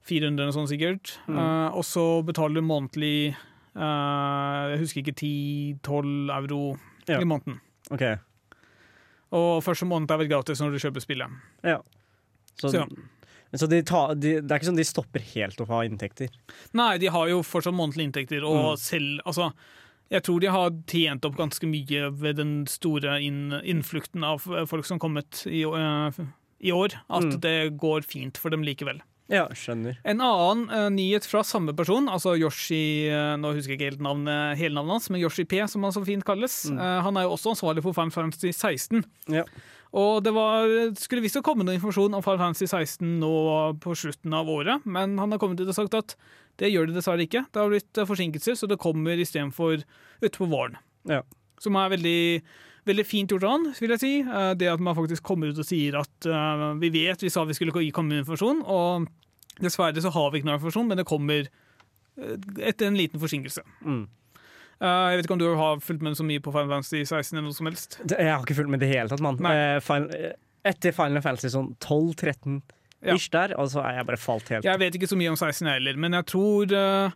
[0.09, 1.19] 400 eller sånn sikkert.
[1.29, 3.35] Eh, og så betaler du månedlig
[3.79, 7.21] Jeg husker ikke 10-12 euro Ja.
[7.21, 7.61] i måneden.
[7.93, 8.03] Ok.
[9.33, 11.39] Og første måned er vel gratis når du kjøper spillet.
[11.67, 11.79] Ja.
[12.59, 12.87] Så, Så ja.
[13.57, 16.29] så de ta, de, det er ikke sånn de stopper helt å ha inntekter?
[16.77, 18.79] Nei, de har jo fortsatt månedlige inntekter, og Mm.
[18.79, 19.53] selv Altså,
[20.11, 24.85] jeg tror de har tjent opp ganske mye ved den store inn, innflukten av folk
[24.89, 26.11] som kommet i, uh,
[26.61, 27.41] i år, at Mm.
[27.41, 29.01] det går fint for dem likevel.
[29.29, 29.99] Ja, skjønner.
[30.09, 34.05] En annen uh, nyhet fra samme person, altså Yoshi uh, Nå husker jeg ikke helt
[34.05, 36.63] navnet, hele navnet hans, men Yoshi P, som han så fint kalles.
[36.73, 36.79] Mm.
[36.81, 39.05] Uh, han er jo også ansvarlig for Final Fantasy 16.
[39.37, 39.45] Ja.
[39.99, 40.69] Og det var,
[41.01, 43.33] skulle visst komme noe informasjon om Final Fantasy 16 nå
[43.85, 46.17] på slutten av året, men han har kommet ut og sagt at
[46.61, 47.45] det gjør det dessverre ikke.
[47.53, 49.85] Det har blitt forsinkelser, så det kommer istedenfor
[50.25, 50.81] utpå våren.
[51.09, 51.23] Ja.
[51.61, 52.43] Som er veldig,
[52.87, 54.13] veldig fint gjort av han, vil jeg si.
[54.23, 57.45] Eh, Det at man faktisk kommer ut og sier at uh, vi vet vi sa
[57.45, 59.09] vi skulle gi- komme med informasjon, og
[59.61, 62.37] dessverre så har vi ikke noe informasjon, men det kommer eh,
[62.71, 63.63] etter en liten forsinkelse.
[63.85, 64.05] Mm.
[64.79, 67.33] Uh, Jeg vet ikke om du har fulgt med så mye på Final Fantasy 16
[67.35, 67.99] eller noe som helst?
[68.09, 69.41] Jeg har ikke fulgt med i det hele tatt, mann.
[69.51, 70.35] Eh,
[70.69, 72.61] etter Final Fantasy sånn 12-13
[73.03, 73.15] Ja.
[73.15, 74.65] ish der, og så er jeg bare falt helt.
[74.67, 77.11] Jeg vet ikke så mye om 16 heller, men jeg tror eh,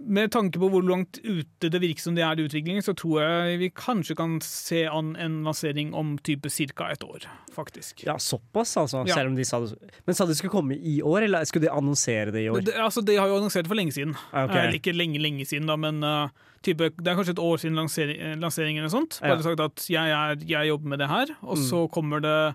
[0.00, 3.20] med tanke på hvor langt ute det virker som det er i utviklingen, så tror
[3.22, 6.88] jeg vi kanskje kan se an en lansering om type ca.
[6.90, 8.02] et år, faktisk.
[8.06, 9.04] Ja, såpass, altså.
[9.06, 9.14] Ja.
[9.14, 9.76] Selv om de sa det
[10.06, 12.60] Men sa de skulle komme i år, eller skulle de annonsere det i år?
[12.66, 14.16] Det, altså, de har jo annonsert for lenge siden.
[14.32, 14.68] Okay.
[14.72, 16.28] Eh, ikke lenge, lenge siden, da, men uh,
[16.62, 18.82] type, det er kanskje et år siden lansering, lanseringen.
[18.82, 19.20] eller sånt.
[19.22, 19.42] Bare Ja.
[19.42, 21.64] sagt at jeg, er, jeg jobber med det her, og Mm.
[21.70, 22.54] så kommer det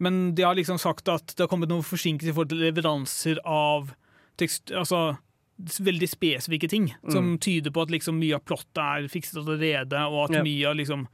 [0.00, 3.38] Men de har liksom sagt at det har kommet noen forsinkelser i forhold til leveranser
[3.46, 3.92] av
[4.36, 5.16] tekst, altså,
[5.62, 10.24] veldig spesifikke ting, som tyder på at liksom mye av plottet er fikset allerede, og
[10.30, 10.44] at yep.
[10.44, 11.06] mye av liksom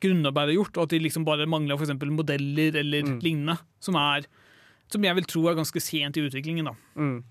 [0.00, 3.20] grunnarbeidet er gjort, og at de liksom bare mangler eksempel modeller eller Mm.
[3.22, 4.26] lignende, som er
[4.88, 6.64] som jeg vil tro er ganske sent i utviklingen.
[6.64, 6.74] da.
[6.96, 7.24] Mm.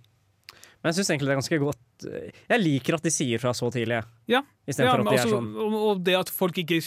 [0.84, 3.52] Men jeg syns egentlig det er ganske godt eh, Jeg liker at de sier fra
[3.54, 4.42] så tidlig, Ja, Ja.
[4.68, 6.82] Men at de er også- sånn og, det at folk ikke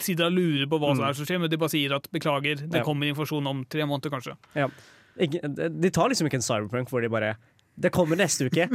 [0.00, 1.08] sitter og lurer på hva som Mm.
[1.10, 2.82] er som skjer, men de bare sier at beklager, det Ja.
[2.82, 4.36] kommer informasjon om tre måneder, kanskje.
[4.56, 4.68] Ja.
[5.16, 7.36] De tar liksom ikke en cyberpunk hvor de bare
[7.74, 8.68] Det kommer neste uke.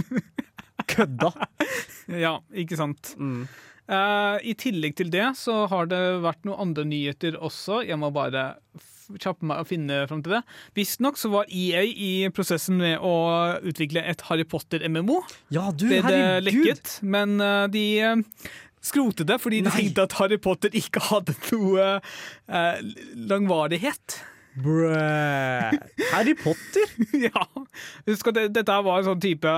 [0.89, 1.33] Kødda!
[2.09, 3.11] Ja, ikke sant.
[3.21, 3.43] Mm.
[3.85, 7.83] Uh, I tillegg til det så har det vært noen andre nyheter også.
[7.85, 8.47] Jeg må bare
[9.21, 10.39] kjappe meg og finne fram til det.
[10.77, 13.13] Visstnok så var EA i prosessen med å
[13.61, 15.19] utvikle et Harry Potter-MMO.
[15.53, 16.49] Ja, du, Det det herregud!
[16.49, 18.49] lekket, men uh, de uh,
[18.81, 19.77] skrotet det fordi de Nei.
[19.83, 22.77] tenkte at Harry Potter ikke hadde noe eh,
[23.29, 24.19] langvarighet.
[24.63, 24.91] Brø.
[26.11, 26.91] Harry Potter?
[27.27, 27.45] ja.
[28.09, 29.53] Husk at det, dette var en sånn type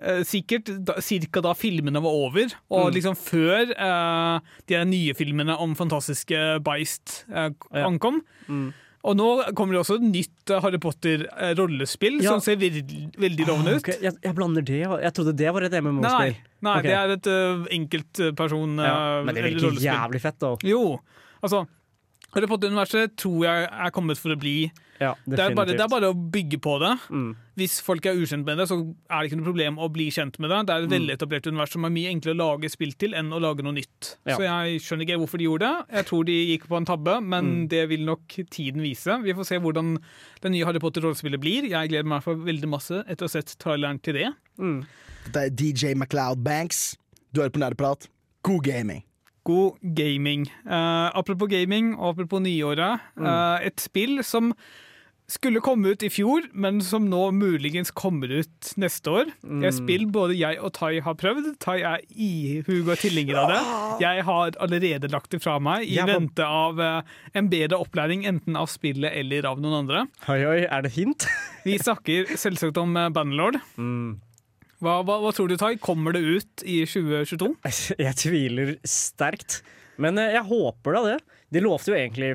[0.00, 2.94] eh, Sikkert da, cirka da filmene var over, og Mm.
[2.98, 4.38] liksom før uh,
[4.70, 7.50] de nye filmene om fantastiske Beist Ja.
[7.86, 8.22] ankom.
[8.48, 8.70] Mm.
[9.00, 9.26] Og nå
[9.56, 12.34] kommer det også et nytt Harry Potter-rollespill Ja.
[12.34, 13.88] som ser veldig, lovende ut.
[13.88, 14.02] Ah, ut.
[14.04, 16.34] Jeg, jeg blander det Jeg trodde det var et Nei, MMO-spill.
[16.68, 16.82] nei Ok.
[16.84, 20.52] det er et uh, enkeltperson Ja, men det virker jævlig fett, da.
[20.68, 20.98] Jo,
[21.42, 21.62] altså
[22.34, 24.70] Harry Potter-universet tror jeg er kommet for å bli.
[25.00, 26.90] Ja, Det er, bare, det er bare å bygge på det.
[27.10, 27.30] Mm.
[27.56, 28.76] Hvis folk er ukjent med det, så
[29.08, 30.58] er det ikke noe problem å bli kjent med det.
[30.68, 30.94] Det er et Mm.
[31.08, 34.16] veletablert univers som er mye enklere å lage spill til enn å lage noe nytt.
[34.28, 34.36] Ja.
[34.36, 35.96] Så jeg skjønner ikke hvorfor de gjorde det.
[35.96, 37.68] Jeg tror de gikk på en tabbe, men Mm.
[37.68, 39.22] det vil nok tiden vise.
[39.24, 39.98] Vi får se hvordan
[40.42, 41.64] det nye Harry Potter-rollespillet blir.
[41.68, 44.34] Jeg gleder meg for veldig masse etter å ha sett traileren til det.
[44.58, 44.84] Mm.
[45.24, 46.96] Dette er DJ MacLeod Banks.
[47.32, 48.06] Du hører på Nerdeprat.
[48.44, 49.02] God gaming.
[49.48, 50.46] God gaming.
[50.66, 53.00] Uh, apropos gaming, og apropos nyåret.
[53.16, 53.26] Mm.
[53.26, 54.52] eh, et spill som
[55.30, 59.28] skulle komme ut i fjor, men som nå muligens kommer ut neste år.
[59.46, 59.60] Mm.
[59.68, 61.52] Et spill både jeg og Tai har prøvd.
[61.62, 63.60] Tai er ihuga tilhenger av det.
[64.06, 67.02] Jeg har allerede lagt det fra meg i var- vente av uh,
[67.36, 70.06] en bedre opplæring, enten av spillet eller av noen andre.
[70.26, 71.28] Oi, oi, er det hint?
[71.66, 73.60] Vi snakker selvsagt om uh, Bannerlord.
[73.78, 74.18] Mm.
[74.80, 75.74] Hva, hva, hva tror du, Tai?
[75.82, 77.52] Kommer det ut i 2022?
[78.06, 79.60] Jeg tviler sterkt.
[80.00, 81.16] Men eh, jeg håper da det.
[81.52, 82.30] De lovte jo egentlig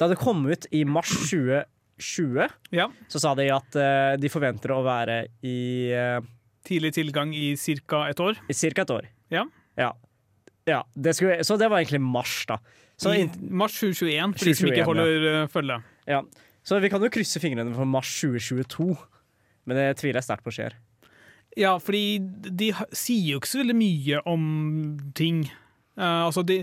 [0.00, 2.86] Da det kom ut i mars 2020, Ja.
[3.12, 6.22] så sa de at eh, de forventer å være i, uh,
[6.64, 7.52] Tidlig tilgang i
[7.84, 8.06] ca.
[8.08, 8.40] et år.
[8.48, 8.84] i ca.
[8.86, 9.08] et år.
[9.32, 9.44] Ja.
[9.76, 9.92] Ja.
[10.68, 12.56] ja det skulle, så det var egentlig mars, da.
[13.00, 15.46] Så, I mars 2021, for de som ikke holder ja.
[15.48, 15.82] følge.
[16.08, 16.24] ja.
[16.64, 18.94] så vi kan jo krysse fingrene for mars 2022.
[19.68, 20.76] Men det tviler jeg sterkt på skjer.
[21.58, 24.44] Ja, fordi de sier jo ikke så veldig mye om
[25.18, 25.44] ting.
[25.98, 26.60] Uh, altså de,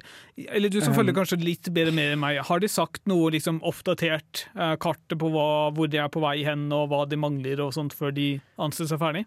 [0.48, 0.98] eller du som Um.
[0.98, 5.20] følger kanskje litt bedre med enn meg, har de sagt noe liksom oppdatert uh, kartet
[5.20, 8.16] på hva, hvor de er på vei hen, og hva de mangler og sånt, før
[8.16, 9.26] de anser seg ferdig?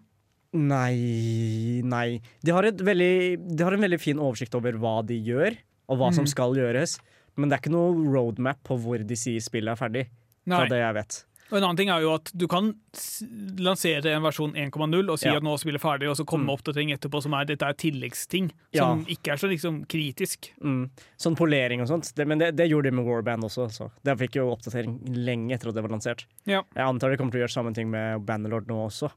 [0.75, 2.20] Nei, nei.
[2.42, 3.12] De har, veldig,
[3.55, 5.55] de har en veldig fin oversikt over hva de gjør,
[5.90, 6.29] og hva som Mhm.
[6.33, 6.99] skal gjøres.
[7.37, 10.07] Men det er ikke noe roadmap på hvor de sier spillet er ferdig.
[10.49, 10.68] Fra Nei.
[10.68, 11.25] det jeg vet.
[11.51, 12.73] Og en annen ting er jo at du kan
[13.59, 15.37] lansere en versjon 1,0 og si Ja.
[15.37, 16.55] at nå spiller ferdig, og så komme Mm.
[16.57, 18.85] oppdatering etterpå som er dette er tilleggsting, Ja.
[18.85, 20.51] som ikke er så liksom kritisk.
[20.63, 20.91] Mm.
[21.19, 22.15] Sånn polering og sånt.
[22.15, 23.71] Det, men det, det gjorde de med Warband også.
[23.71, 23.91] Så.
[24.05, 26.25] Det fikk jo oppdatering lenge etter at det var lansert.
[26.47, 26.63] Ja.
[26.75, 29.11] Jeg antar de kommer til å gjøre samme ting med Bannerlord nå også.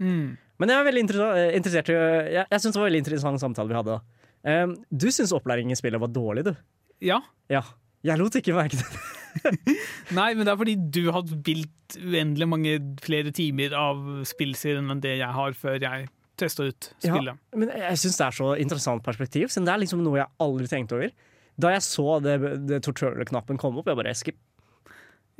[0.00, 0.36] Mm.
[0.58, 3.68] Men jeg er veldig eh, interessert Jeg, jeg syns det var en veldig interessant samtale
[3.68, 4.00] vi hadde.
[4.42, 6.56] Um, du syns opplæring i spillet var dårlig, du?
[7.02, 7.20] Ja.
[7.48, 7.62] Ja.
[8.06, 9.00] Jeg lot ikke merke til det.
[10.18, 12.72] Nei, men det er fordi du har spilt uendelig mange
[13.04, 16.08] flere timer av spillserien enn det jeg har før jeg
[16.40, 17.12] testa ut Ja.
[17.12, 17.40] spillet.
[17.54, 20.70] Men jeg syns det er så interessant perspektiv, siden det er liksom noe jeg aldri
[20.70, 21.12] tenkte over.
[21.60, 22.38] Da jeg så det,
[22.70, 24.38] det tutorial-knappen komme opp, jeg bare skip.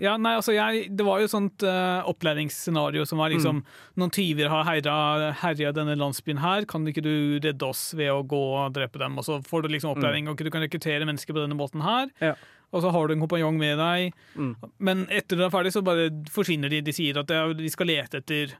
[0.01, 3.59] Ja, nei, altså jeg, Det var jo et sånt uh, opplæringsscenario som var liksom
[4.01, 7.13] Noen tyver har herja, denne landsbyen her, kan ikke du
[7.45, 9.19] redde oss ved å gå og drepe dem?
[9.21, 12.09] Og så får du liksom opplæring, og du kan rekruttere mennesker på denne måten her.
[12.25, 12.33] Ja.
[12.73, 14.13] Og så har du en kompanjong med deg.
[14.39, 14.55] Mm.
[14.79, 16.81] Men etter du er ferdig, så bare forsvinner de.
[16.87, 18.53] De sier at de skal lete etter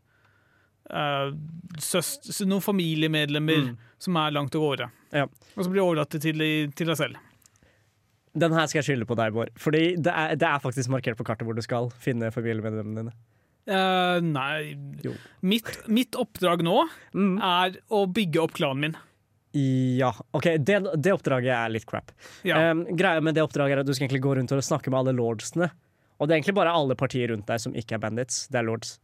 [0.91, 1.31] uh,
[1.81, 3.77] søst, noen familiemedlemmer Mm.
[3.99, 4.91] som er langt av gårde.
[5.13, 5.25] Ja.
[5.57, 7.17] Og så blir de overlatt til, til deg selv.
[8.39, 9.51] Den her skal jeg skylde på deg, Bård.
[9.59, 13.15] Fordi det er, det er faktisk markert på kartet hvor du skal finne familiemedlemmene dine.
[13.71, 14.75] Uh, nei
[15.47, 17.37] mitt, mitt oppdrag nå Mm.
[17.43, 18.97] er å bygge opp klanen min.
[19.53, 20.47] Ja, OK.
[20.63, 22.13] Det, det oppdraget er litt crap.
[22.47, 22.71] Ja.
[22.71, 25.01] Um, greia med det oppdraget er at Du skal egentlig gå rundt og snakke med
[25.03, 25.71] alle lordsene.
[26.21, 28.45] Og det er egentlig bare alle partier rundt deg som ikke er bandits.
[28.53, 28.99] Det er lords.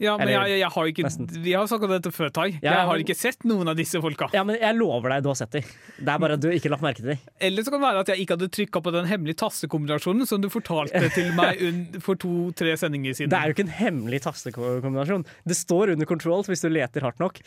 [0.00, 1.28] Ja, men eller- jeg, jeg har ikke nesten.
[1.44, 2.46] Vi har snakket om dette før, Tai.
[2.58, 4.30] Ja, jeg har men- ikke sett noen av disse folka.
[4.32, 5.62] Ja, men jeg lover deg, du har sett dem.
[6.00, 7.18] Det er bare at du ikke har lagt merke til dem.
[7.40, 10.40] Eller så kan det være at jeg ikke hadde trykka på den hemmelige tastekombinasjonen som
[10.40, 11.60] du fortalte til meg
[12.06, 13.30] for to-tre sendinger siden.
[13.30, 15.26] Det er jo ikke en hemmelig tastekombinasjon.
[15.46, 17.40] Det står under control hvis du leter hardt nok.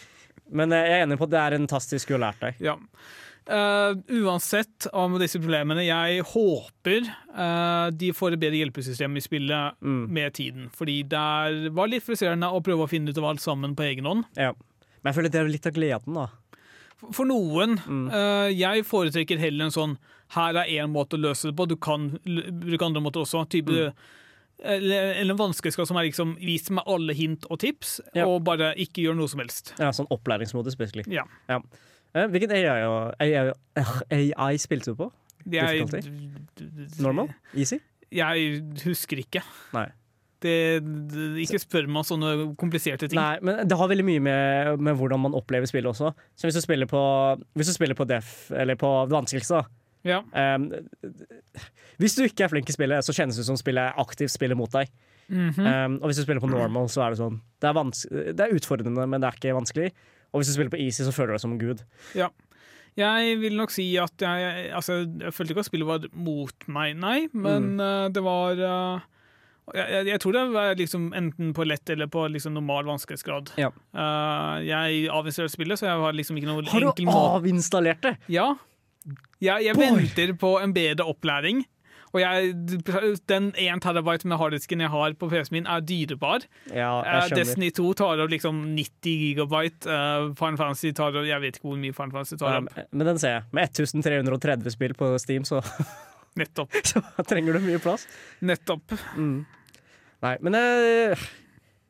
[0.53, 2.61] Men eh, jeg er enig på at det er en tast du skulle lært deg.
[2.61, 2.77] Ja.
[3.45, 9.75] Eh, uansett om disse problemene, jeg håper uh, de får et bedre hjelpesystem i spillet
[9.83, 10.07] Mm.
[10.15, 10.69] med tiden.
[10.71, 14.05] Fordi det var litt frustrerende å prøve å finne ut av alt sammen på egen
[14.07, 14.23] hånd.
[14.37, 14.53] Ja.
[15.03, 16.27] Men jeg føler det er litt av gleden, da.
[17.11, 17.77] For noen.
[17.83, 18.05] Mm.
[18.13, 19.97] Uh, jeg foretrekker heller en sånn
[20.33, 23.43] Her er én måte å løse det på, du kan bruke andre måter også.
[23.49, 23.93] Type, Mm.
[24.63, 28.25] eller, eller en vanskelighetsgrad som er liksom vis meg alle hint og tips, Ja.
[28.25, 29.73] og bare ikke gjør noe som helst.
[29.77, 31.03] Ja, sånn opplæringsmodus, basically.
[31.13, 31.23] Ja.
[31.49, 31.59] Eh,
[32.13, 35.09] Hvilken AI, spilte du på?
[35.51, 35.87] Jeg,
[37.03, 37.33] Normal?
[37.57, 37.81] Easy?
[38.13, 39.43] jeg husker ikke.
[39.75, 39.89] Nei.
[40.43, 43.15] Det, det, ikke spør meg sånne kompliserte ting.
[43.15, 46.11] Nei, men det har veldig mye med, med hvordan man opplever spillet også.
[46.35, 46.99] Så hvis du spiller på,
[47.55, 50.17] hvis du spiller på def, eller på det vanskeligste, da Ja.
[50.35, 50.67] Um,
[52.01, 54.71] Hvis du ikke er flink i spillet, så kjennes det som spillet aktivt spiller mot
[54.73, 54.89] deg.
[55.29, 55.85] Mm -hmm.
[55.85, 58.55] um, og hvis du spiller på normal, så er det sånn Det er, det er
[58.55, 59.93] utfordrende, men det er ikke vanskelig.
[60.33, 61.85] Og hvis du spiller på easy, så føler du deg som en gud.
[62.97, 66.93] Jeg vil nok si at jeg Altså, jeg følte ikke at spillet var mot meg,
[66.99, 69.05] nei, men eh, det var uh,
[69.73, 73.53] jeg, jeg, jeg tror det var liksom enten på lett eller på liksom normal vanskelighetsgrad.
[73.61, 73.71] Ja.
[73.95, 78.17] Uh, jeg avinstallerte spillet, så jeg har liksom ikke noe Har du avinstallert det?
[78.33, 78.51] Ja.
[79.43, 81.63] Jeg venter på en bedre opplæring.
[82.13, 82.51] Og jeg,
[83.27, 86.43] den 1 terabyte med harddisken jeg har på PC-en min, er dyrebar.
[86.69, 87.29] Ja, Eh.
[87.33, 89.87] Destiny 2 tar opp liksom 90 gigabyte.
[89.89, 92.93] Uh, Final Fantasy tar opp Jeg vet ikke hvor mye Final Fantasy tar Ja, opp.
[92.93, 93.43] men den ser jeg.
[93.51, 95.63] Med 1330 spill på Steam, så,
[96.39, 96.69] Nettopp.
[96.85, 98.05] så trenger du mye plass.
[98.45, 98.93] Nettopp.
[100.23, 101.17] Nei, men jeg,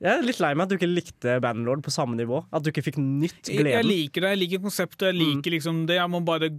[0.03, 2.41] jeg er litt lei meg at du ikke likte Bandlord på samme nivå.
[2.51, 4.31] At du ikke fikk nytt Jeg, jeg liker det.
[4.33, 5.11] Jeg liker konseptet.
[5.11, 5.99] Jeg liker liksom det.
[5.99, 6.49] Jeg må bare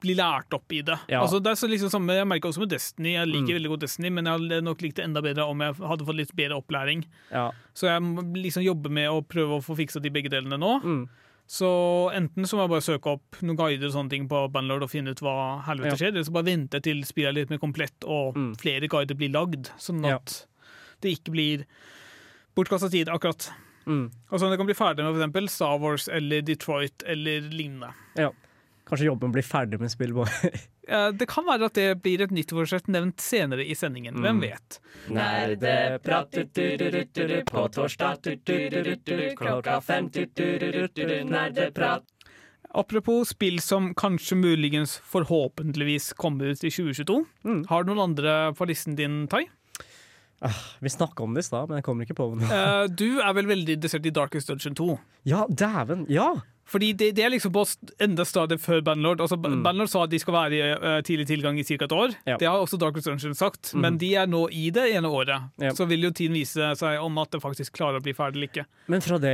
[0.00, 0.98] bli lært opp i det.
[1.08, 1.20] Ja.
[1.22, 3.12] Altså, det er så liksom samme, Jeg merker også med Destiny.
[3.16, 5.74] Jeg liker veldig godt Destiny, men jeg hadde nok likt det enda bedre om jeg
[5.74, 7.04] hadde fått litt bedre opplæring.
[7.32, 7.50] Ja.
[7.74, 8.02] Så jeg
[8.38, 10.80] liksom jobbe med å prøve å få fiksa de begge delene nå.
[10.82, 11.08] Mm.
[11.48, 14.82] Så enten så må jeg bare søke opp noen guider og sånne ting på Bandlord
[14.84, 15.96] og finne ut hva helvete Ja.
[15.96, 18.54] skjer, eller så bare vente til spillet er litt mer komplett og Mm.
[18.60, 20.46] flere guider blir lagd, sånn at
[21.00, 21.64] det ikke blir
[22.54, 23.50] bortkasta tid, akkurat.
[23.86, 24.10] Mm.
[24.30, 27.94] Og sånn at det kan bli ferdig med eksempel Star Wars eller Detroit eller lignende.
[28.16, 28.30] ja.
[28.88, 30.14] Kanskje jobben blir ferdig med spill.
[30.16, 30.50] bare.
[30.88, 34.14] Eh, Det kan være at det blir et nyttårsforsett nevnt senere i sendingen.
[34.24, 34.40] Hvem Mm.
[34.40, 34.78] vet?
[35.12, 36.30] Nerdeprat
[37.50, 38.22] på torsdag
[39.36, 40.08] klokka fem
[41.28, 42.02] nerdeprat.
[42.74, 47.24] Apropos spill som kanskje muligens forhåpentligvis kommer ut i 2022.
[47.44, 47.62] Mm.
[47.68, 49.44] Har du noen andre på listen din, Tai?
[50.80, 52.46] Vi snakka om det i stad, men jeg kommer ikke på noe.
[52.48, 54.98] Eh, du er vel veldig interessert i Darkest Dungeon 2?
[55.26, 56.04] Ja, dæven!
[56.08, 56.34] Ja!
[56.68, 57.62] Fordi det, det er liksom på
[58.04, 59.22] enda stadig før Bandlord.
[59.24, 59.62] Altså, Mm.
[59.64, 61.78] Bandlord sa at de skal være i uh, tidlig tilgang i ca.
[61.86, 62.12] et år.
[62.28, 62.36] Ja.
[62.36, 65.46] Det har også Darkest Dungeon sagt, men de er nå i det ene året.
[65.62, 65.70] Ja.
[65.72, 68.50] Så vil jo tiden vise seg om at det faktisk klarer å bli ferdig eller
[68.50, 68.66] ikke.
[68.92, 69.32] Men fra det,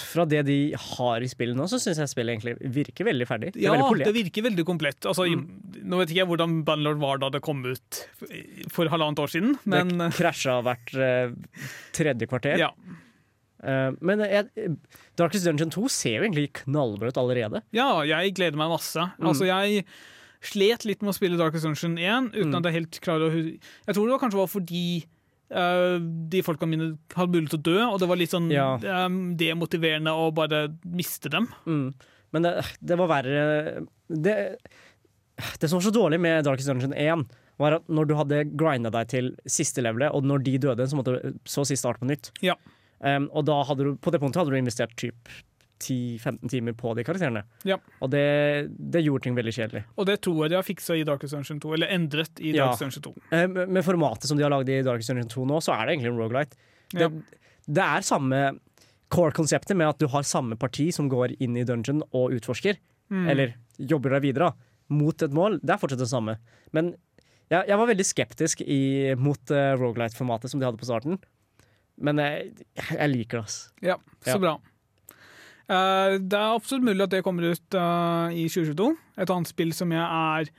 [0.00, 0.58] fra det de
[0.96, 3.52] har i spillet nå, så syns jeg spillet egentlig virker veldig ferdig.
[3.52, 5.04] Det Ja, veldig det virker veldig komplett.
[5.04, 5.36] Altså, i-
[5.82, 8.02] Nå vet ikke jeg hvordan Bandlord var da det kom ut
[8.72, 11.34] for halvannet år siden, men det krasja hvert uh,
[11.92, 12.56] tredje kvarter.
[12.58, 12.70] ja.
[13.62, 14.76] Eh, men jeg,
[15.20, 17.62] Darkest Dungeon 2 ser jo egentlig knallbra ut allerede.
[17.72, 18.98] ja, jeg gleder meg masse.
[19.18, 19.28] Mm.
[19.30, 19.84] Altså, jeg
[20.42, 22.56] slet litt med å spille Darkest Dungeon 1, uten Mm.
[22.58, 23.42] at jeg helt klarer å
[23.86, 25.04] Jeg tror det var kanskje var fordi
[25.54, 25.98] uh,
[26.32, 28.72] de folka mine hadde mulighet til å dø, og det var litt sånn Ja.
[29.06, 31.46] um, demotiverende å bare miste dem.
[31.66, 31.92] Mm.
[32.32, 34.36] Men det, det var verre det,
[35.60, 37.26] det som var så dårlig med Darkest Dungeon 1,
[37.60, 40.96] var at når du hadde grinda deg til siste levelet, og når de døde, så
[40.98, 42.30] måtte du så si starte på nytt.
[42.42, 42.56] Ja.
[43.02, 45.28] Um, og da hadde du, på det punktet hadde du investert typ
[45.82, 47.42] 10-15 timer på de karakterene.
[47.66, 47.76] Ja.
[48.00, 48.22] Og det,
[48.78, 49.82] det gjorde ting veldig kjedelig.
[49.98, 52.68] Og det tror jeg de har fiksa i Darkest Dungeon 2, eller endret i Ja.
[52.70, 53.14] Darkest Dungeon 2.
[53.32, 55.86] Um, Med med formatet som de har lagd i Darkest Dungeon 2 nå, så er
[55.88, 56.54] det egentlig en rogelight.
[56.94, 57.08] Det, Ja.
[57.66, 58.42] det er samme
[59.12, 62.78] core-konseptet med at du har samme parti som går inn i dungeon og utforsker,
[63.12, 63.26] Mm.
[63.28, 64.52] eller jobber deg videre
[64.88, 65.58] mot et mål.
[65.60, 66.38] Det er fortsatt det samme.
[66.72, 66.94] Men
[67.50, 71.18] jeg, jeg var veldig skeptisk i, mot uh, rogelight-formatet som de hadde på starten.
[72.02, 72.52] Men jeg,
[72.90, 73.72] jeg liker det, altså.
[73.86, 74.38] Ja, så Ja.
[74.42, 74.54] bra.
[75.72, 78.88] Eh, det er absolutt mulig at det kommer ut eh, i 2022.
[79.22, 80.50] Et annet spill som jeg er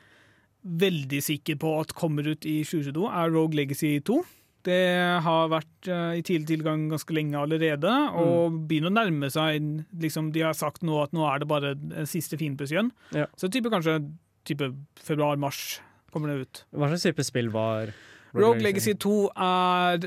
[0.63, 4.21] veldig sikker på at kommer ut i 2022, er Rogue Legacy 2.
[4.63, 4.79] Det
[5.25, 9.59] har vært eh, i tidlig tilgang ganske lenge allerede, og begynner å nærme seg
[9.99, 11.73] liksom, De har sagt nå at nå er det bare
[12.07, 12.93] siste finpuss igjen.
[13.11, 13.27] Ja.
[13.35, 13.99] Så type, kanskje
[14.47, 14.71] type
[15.03, 15.81] februar-mars
[16.15, 16.63] kommer det ut.
[16.71, 17.91] Hva slags type spill var
[18.35, 20.05] Rogue Legacy 2 er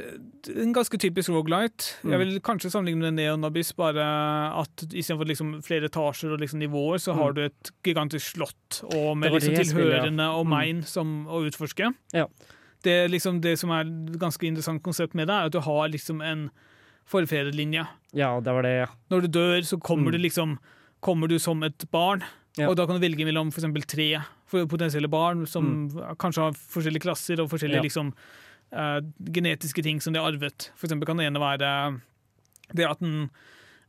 [0.63, 1.97] en ganske typisk rogelight.
[2.03, 2.11] Mm.
[2.11, 4.03] Jeg vil kanskje sammenligne med Neon Abyss, bare
[4.61, 7.19] at istedenfor liksom flere etasjer og liksom nivåer, så Mm.
[7.23, 11.93] har du et gigantisk slott og med liksom tilhørende og mein som å utforske.
[12.13, 12.27] Ja.
[12.83, 15.89] Det, liksom det som er et ganske interessant konsept med det, er at du har
[15.89, 16.51] liksom en
[17.07, 17.87] forfedrelinje.
[18.13, 18.87] Ja, det var det, ja.
[19.11, 20.13] Når du dør, så kommer Mm.
[20.13, 20.59] du liksom
[21.03, 22.25] kommer du som et barn,
[22.59, 22.69] Ja.
[22.69, 26.17] og da kan du velge mellom eksempel tre for- potensielle barn som Mm.
[26.19, 27.83] kanskje har forskjellige klasser og forskjellige Ja.
[27.83, 28.13] liksom,
[28.73, 29.01] uh,
[29.33, 30.71] genetiske ting som de har arvet.
[30.77, 32.01] For eksempel kan det ene være
[32.75, 33.31] det at den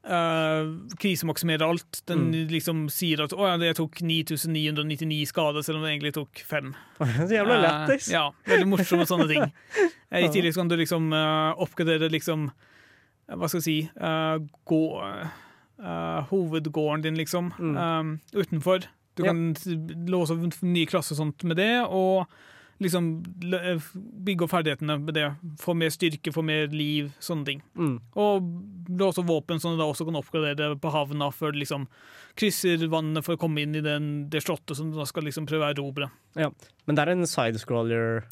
[0.07, 2.01] uh, krisemaksimerer alt.
[2.05, 2.47] Den Mm.
[2.49, 6.73] liksom sier at 'å ja, jeg tok 9999 skader', selv om det egentlig tok fem.
[6.99, 8.07] Så jævla lættis!
[8.07, 9.51] Uh, ja, veldig morsomme sånne ting.
[10.09, 12.49] Eh, I tillegg kan du liksom eh, oppgradere liksom
[13.27, 15.03] eh, Hva skal jeg si eh, gå,
[15.83, 18.85] eh, Hovedgården din, liksom, eh, utenfor.
[19.17, 19.31] Du Ja.
[19.33, 19.55] kan
[20.07, 22.27] låse opp nye klasser og sånt med det, og
[22.79, 23.79] liksom eh,
[24.23, 25.31] bygge opp ferdighetene med det.
[25.57, 27.61] Få mer styrke, få mer liv, sånne ting.
[27.75, 27.95] Mm.
[28.15, 28.51] Og
[28.99, 31.87] låse opp våpen sånn at du da også kan oppgradere på havna før du liksom
[32.37, 35.47] krysser vannet for å komme inn i den, det slottet som du da skal liksom
[35.49, 36.09] prøve å erobre.
[36.37, 36.49] Ja.
[36.87, 38.27] Men det er en sidescroller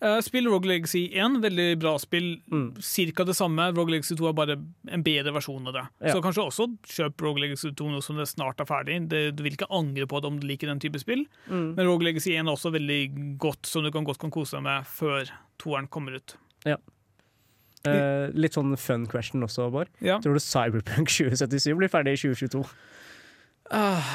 [0.00, 2.32] Uh, spill Rogue Legacy 1, veldig bra spill.
[2.52, 2.68] Mm.
[2.82, 3.68] Cirka det samme.
[3.76, 4.58] Rogue Legacy 2 er bare
[4.90, 5.84] en bedre versjon av det.
[6.08, 6.16] Ja.
[6.16, 8.98] Så kanskje også kjøp Rogue Legacy 2 nå som det snart er ferdig.
[9.12, 11.26] Det, du vil ikke angre på det om du liker den type spill.
[11.46, 11.76] Mm.
[11.76, 13.00] Men Rogue Legacy 1 er også veldig
[13.42, 15.30] godt, som du kan godt kan kose deg med før
[15.62, 16.38] toeren kommer ut.
[17.90, 19.90] Eh, litt sånn fun question også, Bård.
[20.04, 20.18] Ja.
[20.24, 22.64] Tror du Cyberpunk 2077 blir ferdig i 2022?
[23.66, 24.10] Uh,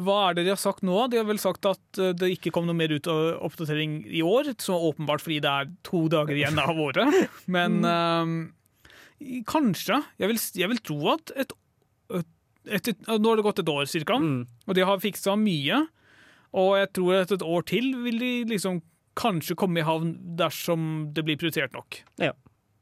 [0.00, 0.96] hva er det de har sagt nå?
[1.12, 4.22] De har vel sagt at uh, det ikke kom noe mer ut av oppdatering i
[4.24, 7.18] år, som er åpenbart fordi det er to dager igjen av året.
[7.54, 8.32] Men uh,
[9.50, 10.00] kanskje.
[10.22, 11.52] Jeg vil, jeg vil tro at et,
[12.16, 14.46] et, et, Nå har det gått et år cirka, Mm.
[14.66, 15.82] og de har fiksa mye.
[16.56, 18.80] Og jeg tror at et år til vil de liksom
[19.18, 22.00] kanskje komme i havn dersom det blir prioritert nok.
[22.22, 22.32] Ja.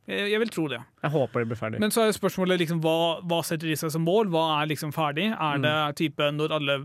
[0.06, 0.78] Jeg, jeg vil tro det.
[1.02, 1.80] Jeg håper det blir ferdig.
[1.82, 2.94] Men så er spørsmålet liksom, hva,
[3.26, 4.28] hva setter de seg som mål?
[4.30, 5.32] Hva er liksom ferdig?
[5.34, 6.76] Er det type når alle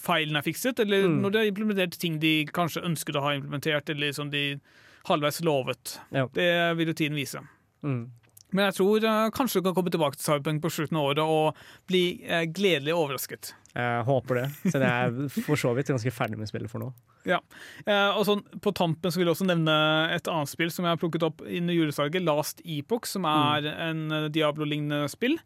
[0.00, 1.18] feilene er fikset, eller Mm.
[1.20, 4.58] når de har implementert ting de kanskje ønsket å ha implementert, eller som de
[5.04, 5.98] halvveis lovet?
[6.16, 6.28] Jo.
[6.32, 7.42] Det vil jo tiden vise.
[7.84, 8.10] Mm.
[8.52, 11.22] Men jeg tror uh, kanskje du kan komme tilbake til Cyberpunk på slutten av året
[11.24, 11.56] og
[11.88, 13.54] bli uh, gledelig overrasket.
[13.72, 14.46] Jeg håper det.
[14.66, 16.90] Siden jeg er for så vidt ganske ferdig med spillet for nå.
[17.28, 17.38] Ja.
[17.86, 19.76] Eh, og sånn, På tampen så vil jeg også nevne
[20.12, 24.04] et annet spill som jeg har plukket opp under julesalget, Last Epoch, som er en
[24.12, 25.38] eh, Diablo-lignende spill.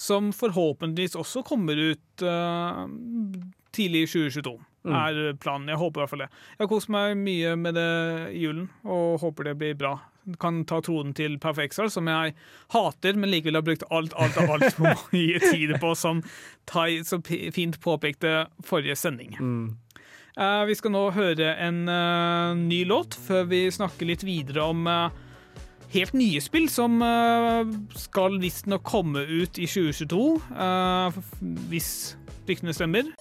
[0.00, 2.80] Som forhåpentligvis også kommer ut uh,
[3.70, 4.54] tidlig i 2022,
[4.90, 5.68] er planen.
[5.70, 6.28] Jeg håper i hvert fall det.
[6.56, 7.92] Jeg har kost meg mye med det
[8.34, 9.92] i julen, og håper det blir bra.
[10.40, 12.34] Kan ta tronen til Perfexal, som jeg
[12.74, 16.22] hater, men likevel har brukt alt, alt av alt for mye tid på, som
[16.70, 19.36] Tai så fint påpekte forrige sending.
[19.40, 19.66] Mm.
[20.34, 24.88] Uh, vi skal nå høre en uh, ny låt før vi snakker litt videre om
[24.90, 25.12] uh,
[25.94, 27.62] helt nye spill som uh,
[27.98, 30.24] skal visstnok komme ut i 2022,
[30.58, 31.22] uh,
[31.70, 31.90] hvis
[32.48, 33.12] ryktene stemmer.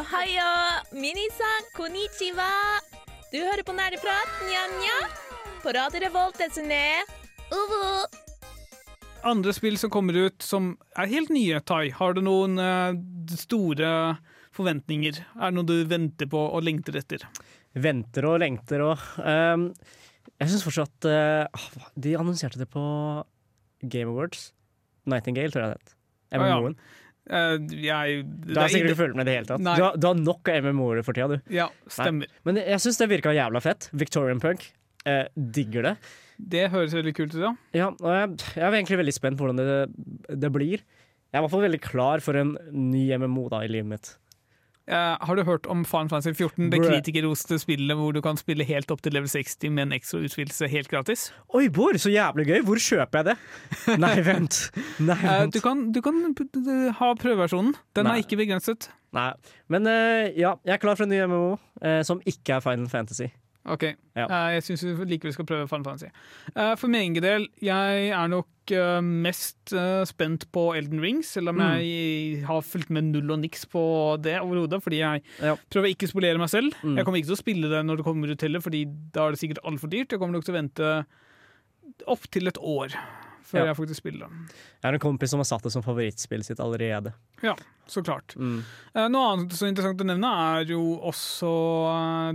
[0.00, 0.52] Ohayo,
[0.94, 2.48] minisan, konnichiwa.
[3.30, 4.94] Du hører på Nerdeprat, nja-nja.
[5.62, 6.98] På Radio Revolt, desu ne.
[7.54, 8.08] Uvu.
[9.30, 11.92] Andre spill som kommer ut som er helt nye, Tai.
[11.94, 12.90] Har du noen uh,
[13.38, 13.92] store
[14.56, 15.20] forventninger?
[15.38, 17.22] Er det noe du venter på og lengter etter?
[17.78, 19.68] Venter og lengter og um,
[20.40, 22.82] Jeg syns fortsatt uh, De annonserte det på
[23.86, 24.48] Game Awards.
[25.06, 25.94] Nightingale, tror jeg det het.
[26.34, 26.74] Ah, ja.
[27.30, 29.62] Eh, Du har sikkert ikke fulgt med i det hele tatt.
[29.62, 31.54] Du har, du har nok av MMO-er for tida, du.
[31.54, 32.26] Ja, stemmer.
[32.48, 33.86] Men jeg syns det virka jævla fett.
[33.94, 34.66] Victorian Punk.
[35.08, 35.94] Eh, digger det.
[36.40, 37.52] Det høres veldig kult ut, ja.
[37.76, 40.80] Ja, og jeg, jeg er egentlig veldig spent på hvordan det, det blir.
[40.80, 44.10] Jeg er i hvert fall veldig klar for en ny MMO da i livet mitt.
[44.88, 48.64] Eh, har du hørt om Final Fantasy 14, det kritikerroste spillet hvor du kan spille
[48.66, 51.28] helt opp til level 60 med en ekstra utvidelse helt gratis?
[51.54, 52.62] Oi, Bård, så jævlig gøy!
[52.66, 53.36] Hvor kjøper jeg det?
[54.04, 54.62] Nei, vent.
[54.98, 55.52] Nei, vent.
[55.52, 56.22] Uh, du kan, du kan
[56.98, 57.76] ha prøveversjonen.
[57.94, 58.16] Den Nei.
[58.16, 58.90] er ikke begrenset.
[59.14, 59.30] Nei.
[59.70, 62.90] Men uh, ja, jeg er klar for en ny MMO eh, som ikke er Final
[62.90, 63.30] Fantasy.
[63.66, 63.82] Ok,
[64.16, 64.24] Ja.
[64.24, 66.08] Eh, jeg syns vi likevel skal prøve Final Fantasy.
[66.56, 69.74] Eh, for min egen del, jeg er nok eh, mest
[70.08, 71.76] spent på Elden Ring, selv om Mm.
[71.78, 75.56] jeg har fulgt med null og niks på det overhodet, fordi jeg Ja.
[75.70, 76.72] prøver ikke å spolere meg selv.
[76.82, 76.96] Mm.
[76.96, 79.30] Jeg kommer ikke til å spille det når det kommer ut heller, fordi da er
[79.32, 80.08] det sikkert altfor dyrt.
[80.10, 81.06] Jeg kommer nok til å vente
[82.08, 82.94] opptil et år
[83.50, 83.66] før Ja.
[83.72, 84.54] jeg faktisk spiller det.
[84.80, 87.12] Jeg har en kompis som har satt det som favorittspillet sitt allerede.
[87.42, 87.56] Ja,
[87.90, 88.36] så klart.
[88.38, 88.62] Mm.
[88.94, 91.50] Uh, Noe annet så interessant å nevne er jo også
[91.90, 92.32] uh,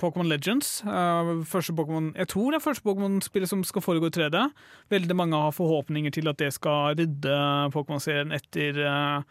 [0.00, 0.82] Pokémon Legends.
[0.84, 4.44] Uh, første Pokémon, jeg tror det er første Pokémon-spillet som skal foregå i 3D.
[4.92, 7.38] Veldig mange har forhåpninger til at det skal rydde
[7.74, 9.22] Pokémon-serien etter eh,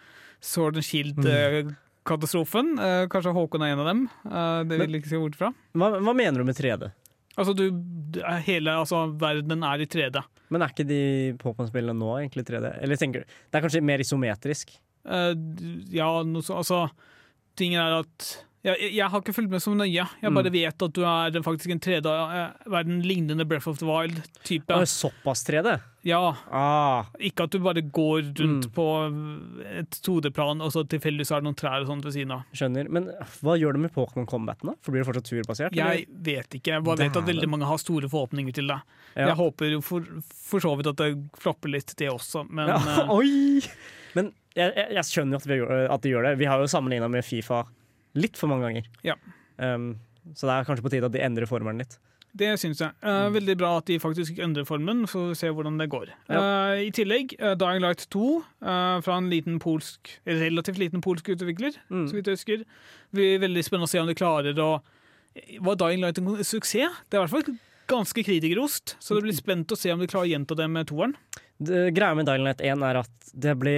[0.42, 2.74] Sword and Shield-katastrofen.
[2.80, 4.02] Eh, kanskje Håkon er en av dem.
[4.26, 5.52] Eh, det vil jeg ikke si bort fra.
[5.78, 6.90] Hva, hva mener du med 3D?
[7.40, 7.70] Altså, du,
[8.46, 10.20] hele altså, verden er i 3D.
[10.52, 11.04] Men er ikke de
[11.40, 12.74] Pokémon-spillene nå egentlig 3D?
[12.84, 14.74] Eller tenker du Det er kanskje mer isometrisk?
[15.08, 15.32] Uh,
[15.94, 16.82] ja, noe så, altså
[17.60, 18.28] Tingen er at
[18.60, 20.04] Jeg, jeg har ikke fulgt med så nøye.
[20.20, 23.88] Jeg bare vet at du er faktisk en tredje eh, verden lignende Breath of the
[23.88, 24.80] Wild-type.
[24.92, 25.78] Såpass 3D?
[26.08, 26.20] Ja,
[26.52, 28.72] Ah, ikke at du bare går rundt Mm.
[28.76, 28.86] på
[29.80, 32.44] et 2D-plan, og så tilfeldigvis er det noen trær og sånt ved siden av.
[32.56, 32.90] skjønner.
[32.92, 33.08] Men
[33.40, 34.76] hva gjør du med Pokémon Combat, da?
[34.84, 35.76] For Blir det fortsatt turbasert?
[35.80, 36.76] Jeg vet ikke.
[36.76, 38.80] Jeg bare vet at veldig mange har store forhåpninger til det.
[39.16, 39.28] Ja.
[39.32, 42.76] Jeg håper jo for, for så vidt at det flopper litt, det også, men ja.
[42.76, 43.62] eh, Oi!
[44.16, 46.38] Men jeg, jeg, jeg skjønner jo at, at de gjør det.
[46.44, 47.64] Vi har jo sammenligna med Fifa
[48.20, 48.88] litt for mange ganger.
[49.06, 49.16] Ja.
[49.58, 49.96] Um,
[50.36, 51.98] så det er kanskje på tide at de endrer formelen litt.
[52.40, 52.94] det syns jeg.
[53.02, 56.12] Eh, veldig bra at de faktisk endrer formen, så vi ser hvordan det går.
[56.30, 58.28] Eh, I tillegg, uh, Dying Light 2
[58.62, 62.06] eh, fra en liten polsk, relativt liten polsk utvikler, Mm.
[62.08, 62.58] så vidt jeg husker.
[63.10, 64.82] Det blir veldig spennende å se om de klarer å
[65.62, 67.02] Var Dying Light en suksess?
[67.10, 67.58] Det er i hvert fall
[67.90, 70.88] ganske kritikerost, så det blir spent å se om de klarer å gjenta det med
[70.88, 71.16] toeren.
[71.60, 73.76] Det, greia med Dying Light 1 er at det ble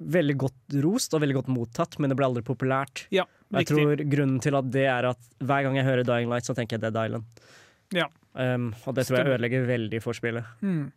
[0.00, 3.04] veldig godt rost og veldig godt mottatt, men det ble aldri populært.
[3.14, 6.48] Ja, jeg tror grunnen til at det er at hver gang jeg hører Dying Light,
[6.48, 7.42] så tenker jeg Dead Island.
[7.96, 8.06] Ja.
[8.32, 10.46] Um, og det tror jeg ødelegger veldig for spillet.
[10.62, 10.90] Mm.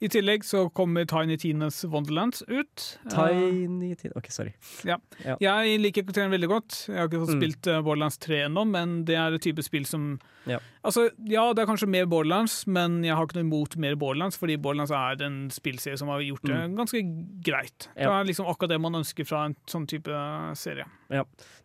[0.00, 2.84] I tillegg så kommer Tiny Tines Wonderlands ut.
[3.04, 4.54] Eh, Tiny Tin OK, sorry.
[4.84, 6.76] Jeg liker karakteren veldig godt.
[6.88, 7.40] Jeg har ikke fått Mm.
[7.42, 10.56] spilt eh, Borderlands 3 ennå, men det er et type spill som Ja.
[10.82, 14.38] Altså, ja, det er kanskje mer Borderlands, men jeg har ikke noe imot mer Borderlands,
[14.40, 17.02] fordi Borderlands er en spillserie som har gjort det ganske
[17.44, 17.88] greit.
[17.94, 18.20] Det Mm.
[18.20, 20.08] Er liksom akkurat det man ønsker fra en sånn type
[20.56, 20.86] serie.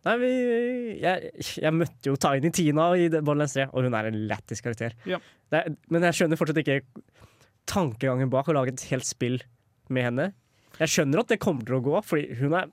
[0.04, 1.30] Nei, vi, jeg,
[1.62, 4.92] jeg møtte jo Tiny Tina i Borderlands 3, og hun er en lættis karakter.
[5.06, 5.16] Ja.
[5.50, 6.82] Det men jeg skjønner fortsatt ikke
[7.66, 9.40] tankegangen bak å lage et helt spill
[9.88, 10.32] med henne.
[10.80, 12.66] Jeg skjønner at det kommer til å gå, Fordi hun er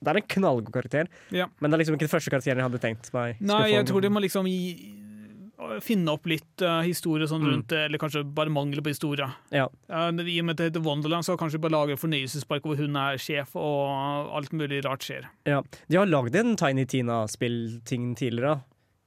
[0.00, 1.44] det er en knallgod karakter, Ja.
[1.60, 3.36] men det er liksom ikke den første karakteren jeg hadde tenkt meg.
[3.44, 4.96] Nei, jeg tror de må liksom gi,
[5.84, 7.50] finne opp litt uh, historie sånn Mm.
[7.52, 9.28] rundt det, eller kanskje bare mangel på historie.
[9.52, 9.66] Ja.
[9.92, 12.96] Uh, I og med at det heter Wonderland, så kanskje bare lage fornøyelsespark hvor hun
[12.96, 15.28] er sjef, og alt mulig rart skjer.
[15.44, 15.60] Ja.
[15.90, 18.62] De har lagd en Tiny Tina-spillting tidligere,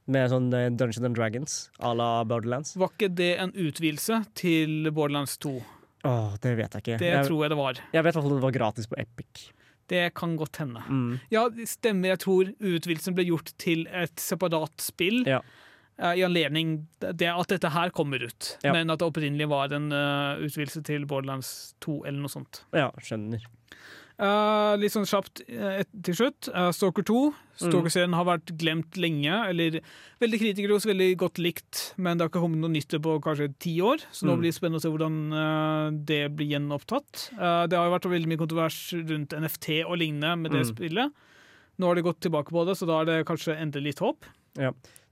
[0.06, 2.74] med sånn eh, Dungeons and Dragons à la Borderlands.
[2.76, 5.54] Var ikke det en utvidelse til Borderlands 2?
[6.04, 6.98] Åh, det vet jeg ikke.
[7.00, 7.78] Det jeg, tror jeg det var.
[7.94, 9.46] jeg vet i hvert fall at det var gratis på Epic.
[9.88, 10.80] Det kan godt hende.
[10.88, 11.14] Mm.
[11.32, 12.14] Ja, stemmer.
[12.14, 15.22] Jeg tror utvidelsen ble gjort til et separat spill.
[15.28, 15.40] Ja.
[15.98, 18.72] eh, I anledning det at dette her kommer ut, Ja.
[18.72, 22.62] men at det opprinnelig var en uh, utvidelse til Borderlands 2 eller noe sånt.
[22.72, 23.44] Ja, skjønner.
[24.16, 26.48] Eh, litt sånn kjapt et- til slutt.
[26.54, 27.34] Uh, Stalker 2.
[27.58, 29.80] Stalker-serien har vært glemt lenge, eller
[30.20, 33.76] veldig kritikerros, veldig godt likt, men det har ikke kommet noe nytt på kanskje ti
[33.80, 34.38] år, så nå Mm.
[34.40, 37.30] blir det spennende å se hvordan det blir gjenopptatt.
[37.68, 40.74] Det har jo vært veldig mye kontrovers rundt NFT og lignende med det Mm.
[40.76, 41.12] spillet.
[41.78, 44.24] Nå har de gått tilbake på det, så da er det kanskje endelig litt håp.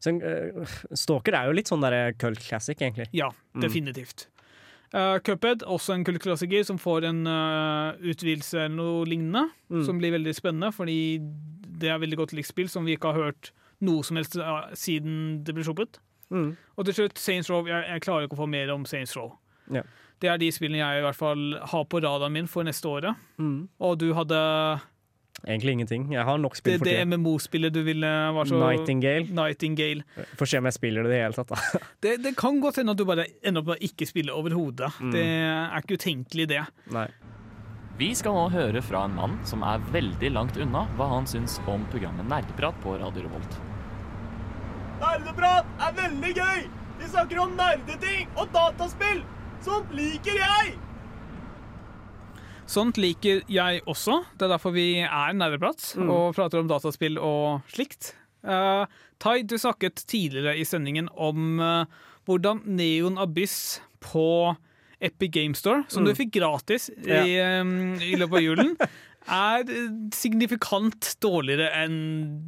[0.01, 3.07] Så, eh, Stalker er jo litt sånn der cult classic, egentlig.
[3.13, 3.63] Ja, Mm.
[3.63, 4.27] definitivt.
[4.93, 9.85] Uh, Cuphead, også en kultklassiker som får en uh, utvidelse eller noe lignende, Mm.
[9.87, 11.19] som blir veldig spennende, fordi
[11.81, 14.69] det er veldig godt likt spill som vi ikke har hørt noe som helst uh,
[14.77, 15.97] siden det ble sluppet.
[16.31, 16.57] Mm.
[16.77, 17.65] Og til slutt, Saints Row.
[17.67, 19.33] Jeg, jeg klarer ikke å få mer om Saints Row.
[19.73, 19.83] Ja.
[20.21, 23.17] Det er de spillene jeg i hvert fall har på radaren min for neste året.
[23.43, 23.69] Mm.
[23.81, 24.39] Og du hadde
[25.43, 26.05] Egentlig ingenting.
[26.13, 27.07] Jeg har nok det, spill for det tida.
[27.09, 29.27] MMO-spillet du ville var så Nightingale.
[29.35, 30.05] Nightingale.
[30.39, 31.51] Får se om jeg spiller det i det hele tatt.
[31.51, 31.81] da.
[32.05, 34.93] Det, det kan godt hende at du bare ender opp med å ikke spille overhodet.
[35.01, 35.11] Mm.
[35.17, 36.63] Det er ikke utenkelig, det.
[36.95, 37.09] Nei.
[37.99, 41.59] Vi skal nå høre fra en mann som er veldig langt unna hva han syns
[41.71, 43.59] om programmet Nerdeprat på Radio Revolt.
[45.03, 46.65] Nerdeprat er veldig gøy!
[47.03, 49.23] Vi snakker om nerdeting og dataspill!
[49.63, 50.75] Sånt liker jeg!
[52.73, 54.23] Sånt liker jeg også.
[54.39, 56.09] Det er derfor vi er nerdeprat Mm.
[56.09, 58.15] og prater om dataspill og slikt.
[58.43, 58.87] Uh,
[59.23, 61.85] Tai, du snakket tidligere i sendingen om uh,
[62.27, 64.57] hvordan Neon Abyss på
[65.03, 68.73] Epic Game Store, som du fikk gratis i, um, i løpet av julen,
[69.27, 71.97] er eh, signifikant dårligere enn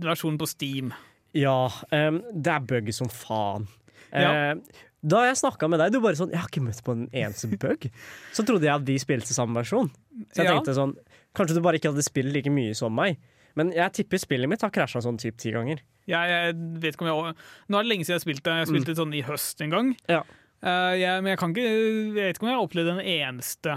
[0.03, 0.93] versjonen på Steam.
[1.35, 3.66] Ja, um, det er bug som faen.
[4.14, 4.55] Ja.
[4.55, 7.09] Uh, da jeg snakka med deg, du bare sånn Jeg har ikke møtt på en
[7.12, 7.91] eneste bug.
[8.37, 9.91] Så trodde jeg at vi spilte samme versjon.
[10.32, 10.58] Så jeg Ja.
[10.58, 10.96] tenkte sånn
[11.34, 13.18] Kanskje du bare ikke hadde spilt like mye som meg.
[13.58, 15.80] Men jeg tipper spillet mitt har krasja sånn typ ti ganger.
[16.06, 17.34] Jeg, jeg vet ikke om jeg
[17.70, 18.54] Nå er det lenge siden jeg spilte.
[18.60, 19.92] Jeg spilte sånn i høst en gang.
[20.10, 20.22] Ja.
[20.64, 23.76] Uh, jeg, men jeg kan ikke Jeg vet ikke om jeg har opplevd en eneste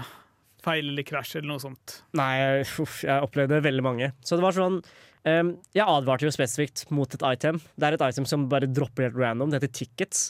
[0.64, 1.98] feil eller krasj eller noe sånt.
[2.18, 4.10] Nei, uff, jeg opplevde veldig mange.
[4.26, 7.60] Så det var sånn um, Jeg advarte jo spesifikt mot et item.
[7.76, 9.52] Det er et item som bare dropper helt random.
[9.52, 10.28] Det heter tickets.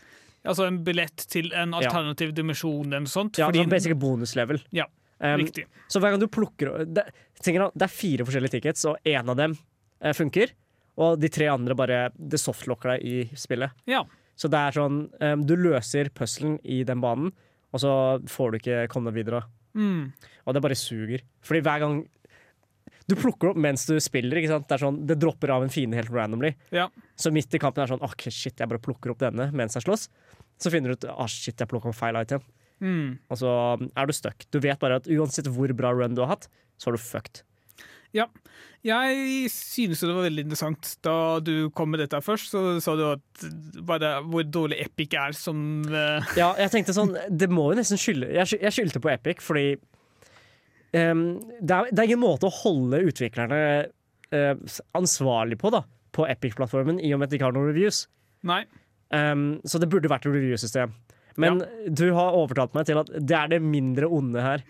[0.48, 3.40] Altså en billett til en alternativ dimensjon eller noe sånt.
[3.40, 4.62] Ja, fordi, det var basically bonuslevel.
[4.76, 4.86] Ja,
[5.18, 5.66] Riktig.
[5.90, 7.08] Så hver gang du plukker det,
[7.42, 9.56] tenker det er fire forskjellige tickets, og én av dem
[10.02, 10.54] eh, funker.
[10.98, 13.74] Og de tre andre bare Det softlocker deg i spillet.
[13.86, 14.02] Ja.
[14.38, 17.32] Så det er sånn um, Du løser puzzlen i den banen,
[17.74, 17.92] og så
[18.30, 19.42] får du ikke komme deg videre.
[19.78, 20.12] Mm.
[20.46, 21.22] Og det bare suger.
[21.44, 21.98] Fordi hver gang
[23.08, 24.40] Du plukker opp mens du spiller.
[24.42, 26.52] Det sånn, det dropper av en fiende helt randomly.
[26.74, 26.88] Ja.
[27.16, 29.78] Så midt i kampen er det sånn OK, shit, jeg bare plukker opp denne mens
[29.78, 30.08] jeg slåss.
[30.60, 32.44] Så finner du ut ah, shit, jeg plukka opp feil item.
[32.84, 33.18] Mm.
[33.30, 33.50] Og så
[33.88, 34.46] er du stuck.
[34.54, 36.48] Du vet bare at uansett hvor bra run du har hatt,
[36.78, 37.42] så er du fucked.
[38.16, 38.28] Ja.
[38.86, 40.92] Jeg synes det var veldig interessant.
[41.04, 43.44] Da du kom med dette først, så sa du at
[43.86, 46.22] bare hvor dårlig Epic er som uh...
[46.38, 49.72] Ja, jeg tenkte sånn Det må jo nesten skylde Jeg, skyldte på Epic fordi
[50.94, 53.60] um, det, er, det er ingen måte å holde utviklerne
[54.32, 55.82] uh, ansvarlig på da
[56.14, 58.06] På Epic-plattformen, i og med at de ikke har noen reviews.
[58.46, 58.62] Nei.
[59.10, 60.94] Um, så det burde vært et review-system.
[61.38, 61.62] Men
[61.94, 64.64] du har overtalt meg til at det er det mindre onde her.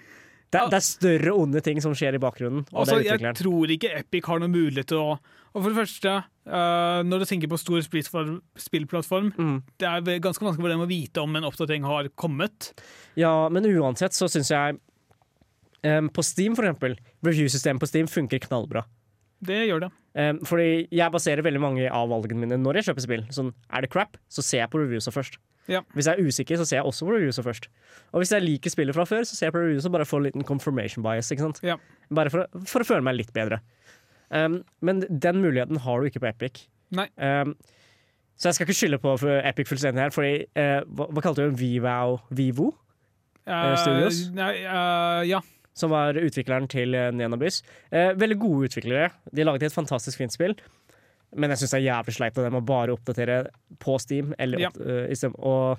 [0.48, 2.62] Det, er- det er større onde ting som skjer i bakgrunnen.
[2.72, 5.18] Altså, jeg tror ikke Epic har noen mulighet til å
[5.56, 6.12] Og for det første,
[6.48, 9.62] uh, når du tenker på stor spillplattform Mm.
[9.80, 12.72] det er ganske vanskelig for dem å vite om en oppdatering har kommet.
[13.16, 14.78] Ja, men uansett så syns jeg
[15.84, 18.84] um, På Steam, for eksempel, review-systemet på Steam funker knallbra.
[19.40, 19.90] Det gjør det.
[20.18, 23.26] Um, fordi jeg baserer veldig mange av valgene mine når jeg kjøper spill.
[23.34, 25.38] Sånn, er det crap, så ser jeg på reviewsa først.
[25.68, 25.82] Ja.
[25.94, 27.68] Hvis jeg er usikker, så ser jeg også reviewsa først.
[28.12, 30.44] Og hvis jeg liker spillet fra før, så ser jeg reviewsa bare for en liten
[30.48, 31.28] confirmation bias.
[31.62, 31.76] Ja.
[32.14, 33.60] Bare for, å- for å føle meg litt bedre.
[34.30, 36.66] Um, men den muligheten har du ikke på Epic.
[37.16, 37.54] Um,
[38.38, 41.42] så jeg skal ikke skylde på for Epic fullstendig her, fordi uh, hva, hva kalte
[41.42, 41.56] du den?
[41.60, 42.18] Vivo?
[42.30, 42.70] Vivo?
[43.48, 44.26] Uh, Studios?
[44.36, 45.40] Nei, eh, ja.
[45.78, 47.62] som var utvikleren til eh, Neonabys.
[47.90, 49.08] Eh, veldig gode utviklere.
[49.32, 50.52] De laget et fantastisk fint spill.
[51.36, 53.38] Men jeg syns det er jævlig sleit av dem å bare oppdatere
[53.82, 54.70] på Steam, eller Ja.
[54.80, 55.78] eh, og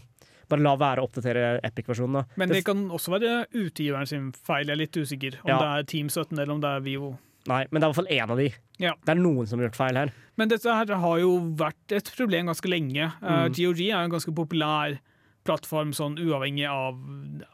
[0.50, 2.26] bare la være å oppdatere Epic-versjonen.
[2.36, 4.66] Men Det det kan også være utgiveren sin feil.
[4.68, 5.58] Jeg er litt usikker om Ja.
[5.60, 7.18] det er Team 17 eller om det er Vivo.
[7.48, 8.54] Nei, men det er i hvert fall én av de.
[8.80, 8.94] Ja.
[9.06, 10.12] Det er noen som har gjort feil her.
[10.38, 13.14] Men dette her har jo vært et problem ganske lenge.
[13.22, 13.30] Mm.
[13.30, 15.00] Uh, GOG er en ganske populær
[15.46, 16.98] plattform sånn uavhengig av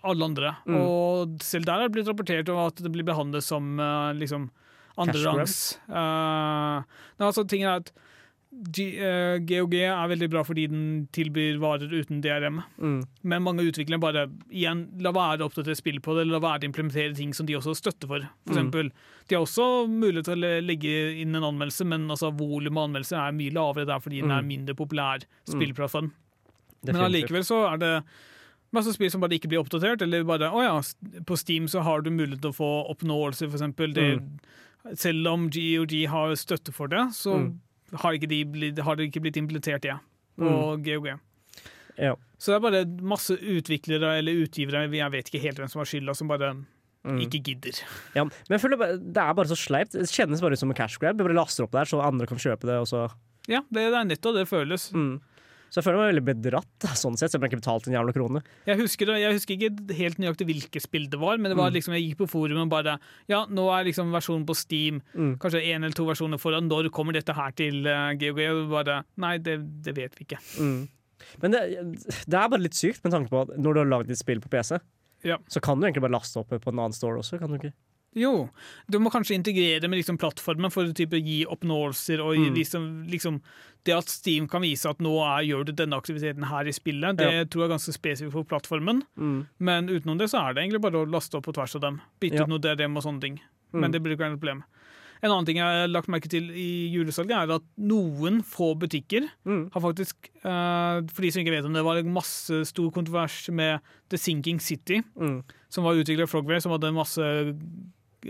[0.04, 0.56] alle andre.
[0.68, 0.76] Mm.
[0.82, 4.50] Og selv der har det blitt rapportert om at det blir behandlet som uh, liksom
[4.98, 5.78] andrerangs.
[5.90, 6.84] Uh,
[7.20, 7.92] altså, tingen er at
[8.72, 12.62] G, uh, GOG er veldig bra fordi den tilbyr varer uten DRM.
[12.80, 13.02] Mm.
[13.28, 16.64] Men mange utviklere bare igjen, la være å oppdatere spill på det, eller la være
[16.64, 18.20] å implementere ting som de også støtter for.
[18.24, 18.56] For Mm.
[18.56, 18.92] eksempel,
[19.28, 23.20] de har også mulighet til å legge inn en anmeldelse, men altså, volumet av anmeldelser
[23.28, 24.48] er mye lavere der fordi den er Mm.
[24.48, 26.12] mindre populær spillplattform.
[26.86, 28.04] Men allikevel så er det
[28.72, 30.80] masse spill som bare ikke blir oppdatert, eller bare å ja,
[31.26, 33.94] på Steam så har du mulighet til å få oppnåelser, for eksempel.
[33.94, 34.22] Det,
[34.94, 37.60] Selv om GOG har støtte for det, så Mm.
[38.02, 39.96] har, ikke de blitt, har det ikke blitt implementert det
[40.38, 41.20] på GOG.
[41.98, 42.14] Ja.
[42.38, 45.86] Så det er bare masse utviklere eller utgivere, jeg vet ikke helt hvem som har
[45.86, 46.54] skylda, som bare
[47.06, 47.20] Mm.
[47.22, 47.80] ikke gidder.
[48.16, 49.92] Ja, men jeg føler det er bare så sleipt.
[49.92, 51.18] Det kjennes bare ut som en cash grab.
[51.18, 52.80] Jeg bare laster opp der, så andre kan kjøpe det.
[52.82, 53.12] Og så.
[53.48, 54.92] Ja, det, det er nettopp det føles.
[54.92, 55.22] Mm.
[55.70, 58.14] Så jeg føler meg veldig bedratt, sånn sett, selv om jeg ikke betalte en jævla
[58.16, 58.42] krone.
[58.68, 61.76] Jeg husker, jeg husker ikke helt nøyaktig hvilke spill det var, men det var Mm.
[61.76, 65.38] liksom, jeg gikk på forumet og bare Ja, nå er liksom versjonen på Steam Mm.
[65.38, 66.68] kanskje én eller to versjoner foran.
[66.70, 68.40] Når kommer dette her til GOG?
[68.50, 70.40] Og bare Nei, det, det vet vi ikke.
[70.60, 70.88] Mm.
[71.42, 71.62] Men det,
[72.28, 74.40] det er bare litt sykt med tanke på at når du har lagd et spill
[74.40, 74.80] på PC,
[75.24, 75.38] Ja.
[75.50, 77.40] så kan du egentlig bare laste opp på en annen store også.
[77.40, 77.74] kan du ikke?
[78.16, 78.50] Jo,
[78.90, 82.22] du må kanskje integrere med liksom plattformen for å gi oppnåelser.
[82.24, 82.56] og Mm.
[82.56, 83.42] liksom, liksom
[83.86, 87.18] Det at Steam kan vise at nå er, gjør du denne aktiviteten her i spillet,
[87.18, 87.44] det Ja.
[87.46, 89.04] tror jeg er ganske spesifikt for plattformen.
[89.60, 92.02] Men utenom det så er det egentlig bare å laste opp på tvers av dem.
[92.20, 92.44] Bytte Ja.
[92.44, 93.40] ut noe DRM og sånne ting.
[93.74, 93.80] Mm.
[93.82, 94.64] Men det blir ikke noe problem.
[95.22, 99.30] En annen ting jeg har lagt merke til i julesalget, er at noen få butikker
[99.46, 99.70] Mm.
[99.72, 103.50] har faktisk eh, For de som ikke vet om det, var en masse stor kontrovers
[103.54, 105.44] med The Sinking City, Mm.
[105.70, 107.54] som var utviklet av Frogware, som hadde masse eh,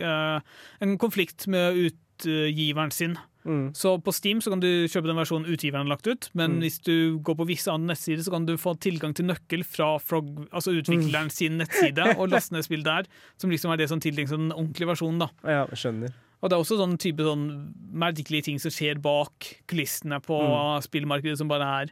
[0.02, 3.18] En konflikt med utgiveren sin.
[3.46, 3.74] Mm.
[3.78, 6.60] Så på Steam så kan du kjøpe den versjonen utgiveren har lagt ut, men Mm.
[6.64, 10.00] hvis du går på visse andre nettsider, så kan du få tilgang til nøkkel fra
[10.00, 13.06] Frog, altså utvikleren sin nettside, og laste ned spill der,
[13.38, 15.20] som liksom er det som tildeles den ordentlige versjonen.
[15.20, 15.30] da.
[15.46, 16.14] Ja, skjønner.
[16.42, 17.46] Og det er også sånn type sånn
[17.94, 20.36] merkelige ting som skjer bak kulissene på
[20.84, 21.92] spillmarkedet, som bare er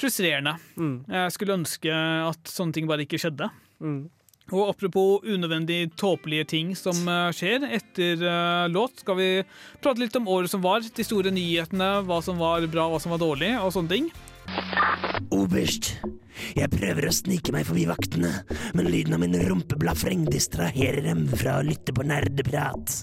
[0.00, 0.56] frustrerende.
[0.76, 1.04] Mm.
[1.08, 1.92] Jeg skulle ønske
[2.28, 3.50] at sånne ting bare ikke skjedde.
[3.80, 4.08] Mm.
[4.52, 9.28] Og apropos unødvendig tåpelige ting som eh, skjer etter eh, låt, skal vi
[9.80, 13.14] prate litt om året som var, de store nyhetene, hva som var bra, hva som
[13.14, 14.10] var dårlig, og sånne ting.
[15.32, 15.94] Oberst,
[16.58, 18.34] jeg prøver å snike meg forbi vaktene,
[18.76, 23.00] men lyden av min rumpeblafreng distraherer dem fra å lytte på nerdeprat.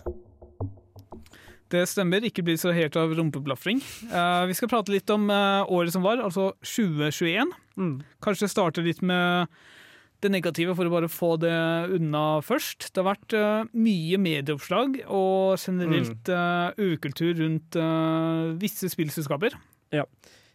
[1.71, 3.79] Det stemmer, ikke bli så helt av rumpeblafring.
[4.11, 7.53] Uh, vi skal prate litt om uh, året som var, altså 2021.
[7.79, 7.93] Mm.
[8.23, 9.47] Kanskje starte litt med
[10.21, 11.53] det negative for å bare få det
[11.97, 12.91] unna først.
[12.91, 19.57] Det har vært uh, mye medieoppslag og generelt uh, ukultur rundt uh, visse spillselskaper.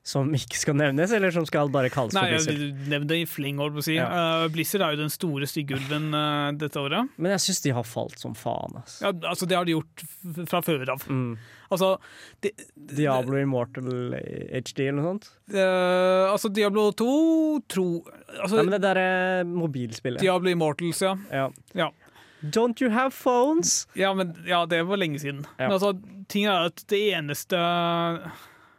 [0.07, 2.61] Som ikke skal nevnes, eller som skal bare kalles Nei, for Blizzard?
[2.63, 3.97] jeg Nevn det i fleng, holdt på å si.
[3.97, 4.07] Ja.
[4.07, 7.11] Uh, Blizzard er jo den store stygge ulven uh, dette året.
[7.19, 8.79] Men jeg syns de har falt som faen.
[8.79, 9.01] Altså.
[9.03, 10.07] Ja, altså, det har de gjort
[10.53, 11.03] fra før av.
[11.11, 11.35] Mm.
[11.75, 11.91] Altså,
[12.47, 12.55] det,
[12.95, 15.31] Diablo Immortal HD eller noe sånt?
[15.51, 17.13] Uh, altså Diablo 2
[17.71, 20.23] tro altså, Nei, men det der er mobilspillet.
[20.23, 21.17] Diablo Immortals, ja.
[21.35, 21.51] Ja.
[21.75, 21.91] Ja.
[22.47, 23.89] Don't you have phones?
[23.99, 25.49] Ja, men, ja, det var lenge siden.
[25.59, 25.97] Men altså,
[26.31, 27.59] ting er at det eneste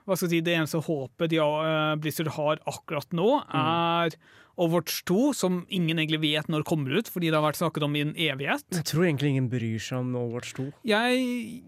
[0.07, 3.57] Hva skal jeg si, det eneste håpet de eh, Blizzard har akkurat nå, Mm.
[3.59, 4.15] er
[4.57, 7.93] Overwatch 2, som ingen egentlig vet når kommer ut, fordi det har vært snakket om
[7.95, 8.63] i en evighet.
[8.73, 10.71] Jeg tror egentlig ingen bryr seg om Overwatch 2.
[10.87, 11.61] Jeg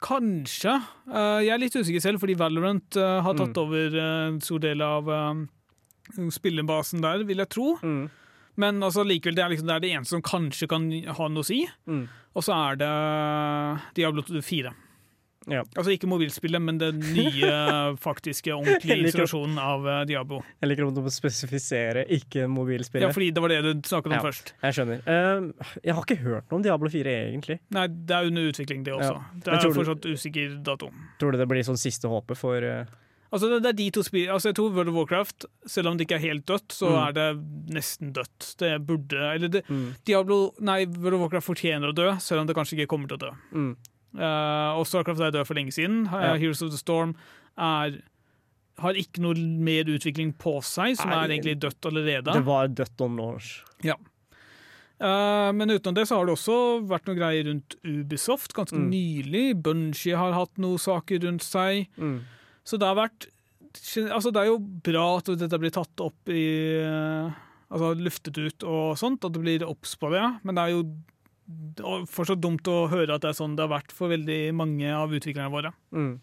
[0.00, 0.74] Kanskje.
[1.08, 3.62] Uh, jeg er litt usikker selv, fordi Valorant uh, har tatt Mm.
[3.64, 5.34] over en stor del av uh,
[6.30, 7.74] spillebasen der, vil jeg tro.
[7.82, 8.10] Mm.
[8.60, 11.42] Men altså, likevel, det er, liksom, det er det eneste som kanskje kan ha noe
[11.42, 11.62] å si.
[11.88, 12.04] Mm.
[12.36, 12.92] Og så er det
[13.98, 14.72] Diablo 4.
[15.48, 15.62] Ja.
[15.74, 17.50] Altså ikke mobilspillet, men den nye,
[18.06, 20.42] faktiske, ordentlige isolasjonen av uh, Diablo.
[20.60, 23.06] Jeg liker om du må spesifisere, ikke mobilspillet.
[23.08, 24.20] Ja, fordi det var det du snakket om Ja.
[24.26, 24.52] først.
[24.62, 25.00] Jeg skjønner.
[25.08, 27.58] Uh, jeg har ikke hørt noe om Diablo 4, egentlig.
[27.72, 29.14] Nei, det er under utvikling, det også.
[29.16, 29.42] Ja.
[29.46, 30.90] Det er fortsatt du- usikker dato.
[31.18, 32.84] Tror du det blir sånn siste håpet for uh,
[33.30, 34.32] Altså, det, det er de to spillene.
[34.34, 36.96] Altså, jeg tror World of Warcraft, selv om det ikke er helt dødt, så Mm.
[37.06, 37.26] er det
[37.76, 38.48] nesten dødt.
[38.58, 39.84] Det burde Eller det, mm.
[40.04, 43.20] Diablo Nei, World of Warcraft fortjener å dø, selv om det kanskje ikke kommer til
[43.20, 43.30] å dø.
[43.54, 43.76] Mm.
[44.16, 46.06] Eh, og Starcraft er død for lenge siden.
[46.08, 46.34] Eh, Ja.
[46.36, 47.14] Heroes of the Storm
[47.58, 48.00] er
[48.80, 52.32] har ikke noe mer utvikling på seg, som Nei, er egentlig dødt allerede.
[52.32, 53.62] Det var dødt on launch.
[55.00, 56.56] Eh, men utenom det så har det også
[56.88, 58.90] vært noe greier rundt Ubisoft ganske Mm.
[58.90, 59.62] nylig.
[59.62, 61.86] Bungie har hatt noen saker rundt seg.
[61.98, 62.20] Mm.
[62.64, 63.26] Så det har vært
[64.10, 67.30] Altså, det er jo bra at dette blir tatt opp i eh,
[67.70, 70.40] Altså luftet ut og sånt, at det blir obs på det.
[70.42, 70.82] Men det er jo
[72.10, 75.12] fortsatt dumt å høre at det er sånn det har vært for veldig mange av
[75.16, 75.70] utviklerne våre.
[75.94, 76.18] Mm.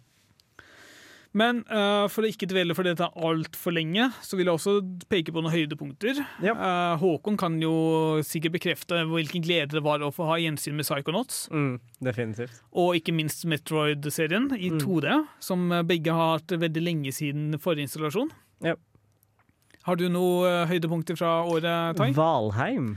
[1.37, 4.73] Men uh, for å ikke dvele for dette altfor lenge, så vil jeg også
[5.11, 6.21] peke på noen høydepunkter.
[6.41, 6.55] Ja.
[6.57, 7.73] Uh, Håkon kan jo
[8.25, 11.43] sikkert bekrefte hvilken glede det var å få ha gjensyn med Psychonauts.
[11.53, 11.75] Mm.
[12.07, 12.63] Definitivt.
[12.73, 14.79] Og ikke minst Metroid-serien i Mm.
[14.81, 15.13] 2D,
[15.43, 18.31] som begge har hatt veldig lenge siden forrige installasjon.
[18.65, 18.73] Ja.
[19.87, 22.09] Har du noen eh, høydepunkter fra året, Tai?
[22.17, 22.95] Valheim.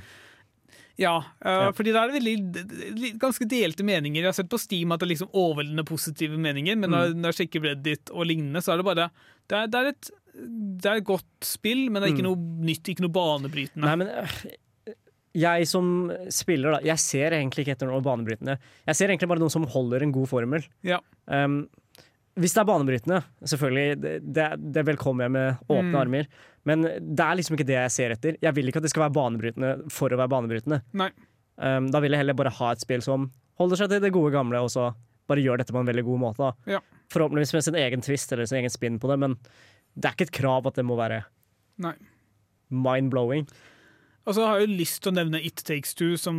[1.01, 1.15] Ja,
[1.47, 4.21] uh, fordi det er veldig, d- d- ganske delte meninger.
[4.21, 7.21] Jeg har sett på Steam at det er liksom overveldende positive meninger, men når, Mm.
[7.23, 9.07] når jeg sjekker Reddit og lignende, så er det bare
[9.51, 10.11] Det er, det er, et,
[10.79, 12.31] det er et godt spill, men det er ikke Mm.
[12.31, 13.83] noe nytt, ikke noe banebrytende.
[13.89, 14.95] Nei, men øh,
[15.41, 18.59] jeg som spiller, da, jeg ser egentlig ikke etter noe banebrytende.
[18.87, 20.65] Jeg ser egentlig bare noen som holder en god formel.
[20.87, 20.99] Ja.
[21.27, 21.65] Um,
[22.39, 25.99] hvis det er banebrytende, selvfølgelig, det, det, det velkommer jeg med åpne Mm.
[26.01, 26.27] armer.
[26.69, 28.39] Men det er liksom ikke det jeg ser etter.
[28.43, 30.81] Jeg vil ikke at det skal være banebrytende for å være banebrytende.
[31.61, 33.31] Um, da vil jeg heller bare ha et spill som
[33.61, 34.91] holder seg til det gode gamle, og så
[35.31, 36.53] bare gjør dette på en veldig god måte.
[36.71, 36.81] Ja.
[37.13, 39.37] Forhåpentligvis med sin egen twist eller sin egen spinn på det, men
[39.95, 41.23] det er ikke et krav at det må være
[42.71, 43.47] mind-blowing.
[44.29, 46.37] Og så har jeg jo lyst til å nevne It Takes Two, som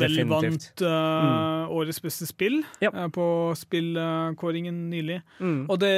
[0.00, 1.70] vel vant vant mm.
[1.78, 2.90] årets beste spill Ja.
[2.90, 3.24] uh, på
[3.56, 5.20] spillkåringen nylig.
[5.38, 5.62] Mm.
[5.70, 5.92] Og det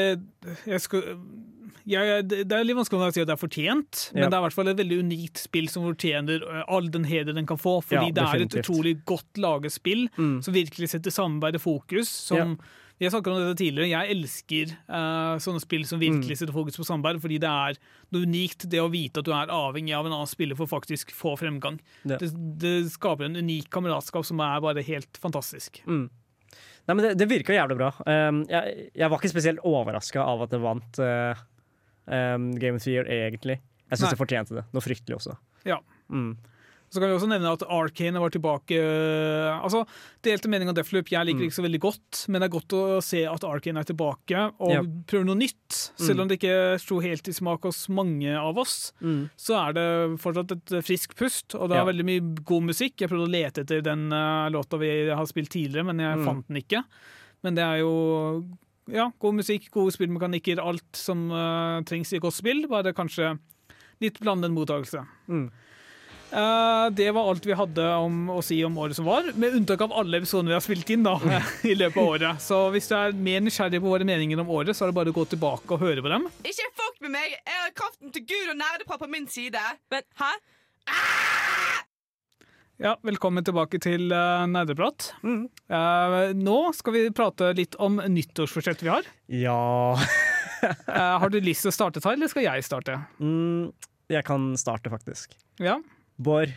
[0.69, 1.07] jeg skal,
[1.89, 4.47] jeg, det er litt vanskelig å si at det er fortjent, men det er i
[4.47, 7.79] hvert fall et veldig unikt spill som fortjener eh, all den heder den kan få.
[7.83, 10.43] Fordi Ja, det er et utrolig godt laget spill Mm.
[10.45, 12.09] som virkelig setter samarbeid i fokus.
[12.13, 12.59] Som,
[13.01, 13.89] Vi har snakket om dette tidligere.
[13.91, 16.05] Jeg elsker uh, sånne spill som Mm.
[16.21, 17.79] virkelig setter fokus på samarbeid, fordi det er
[18.13, 21.11] noe unikt det å vite at du er avhengig av en annen spiller for faktisk
[21.17, 21.81] få fremgang.
[22.05, 22.19] Ja.
[22.21, 22.31] Det,
[22.63, 25.83] det skaper en unik kameratskap som er bare helt fantastisk.
[25.87, 26.11] Mm.
[26.87, 27.91] Nei, men det, det virka jævlig bra.
[28.07, 31.43] Um, jeg, jeg var ikke spesielt overraska av at det vant uh,
[32.07, 33.61] um, Game of the Year, egentlig.
[33.91, 34.65] Jeg syns det fortjente det.
[34.73, 35.37] Noe fryktelig også.
[35.69, 35.79] Ja.
[36.11, 36.33] Mm.
[36.93, 39.81] Så kan vi også nevne at Arcane var tilbake øh, Altså,
[40.23, 41.09] Delte mening om Deathloop.
[41.09, 43.81] Jeg liker det ikke så veldig godt, men det er godt å se at Arcane
[43.81, 44.91] er tilbake og yep.
[45.09, 45.79] prøver noe nytt.
[45.97, 49.31] Selv om det ikke slo helt i smak hos mange av oss, Mm.
[49.41, 49.87] så er det
[50.21, 51.89] fortsatt et friskt pust, og det er Ja.
[51.89, 53.01] veldig mye god musikk.
[53.01, 56.25] Jeg prøvde å lete etter den øh, låta vi har spilt tidligere, men jeg Mm.
[56.29, 56.85] fant den ikke.
[57.43, 58.45] Men det er jo
[58.93, 62.67] ja, god musikk, gode spillmekanikker, alt som uh, trengs i et godt spill.
[62.69, 63.39] Bare kanskje
[64.03, 65.07] litt blandet mottakelse.
[65.29, 65.51] Mm.
[66.33, 69.83] Eh, det var alt vi hadde om å si om året som var, med unntak
[69.85, 71.19] av alle episodene vi har spilt inn da,
[71.71, 72.41] i løpet av året.
[72.45, 75.13] Så hvis du er mer nysgjerrig på våre meninger om året, så er det bare
[75.13, 76.25] å gå tilbake og høre på dem.
[76.49, 77.37] Ikke fuck med meg!
[77.37, 79.61] Jeg har kraften til Gud og nerdeprat på min side.
[79.93, 80.33] Men hæ?
[82.83, 85.13] Ja, Velkommen tilbake til uh, Nerdeprat.
[85.23, 85.45] Mm.
[85.71, 89.07] Uh, nå skal vi prate litt om nyttårsforsett vi har.
[89.31, 89.61] Ja
[89.95, 92.97] uh, har du lyst til å starte, Tai, eller skal jeg starte?
[93.21, 93.69] mm,
[94.11, 95.37] Jeg kan starte, faktisk.
[95.63, 95.77] Ja,
[96.19, 96.53] Bård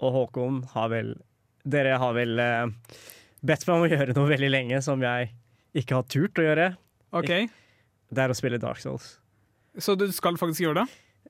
[0.00, 1.14] og Håkon har vel
[1.68, 2.66] Dere har vel eh,
[3.44, 5.30] bedt meg om å gjøre noe veldig lenge som jeg
[5.76, 6.68] ikke har turt å gjøre.
[7.18, 7.32] OK.
[8.08, 9.18] Det er å spille Dark Souls.
[9.78, 10.86] Så du skal faktisk gjøre det?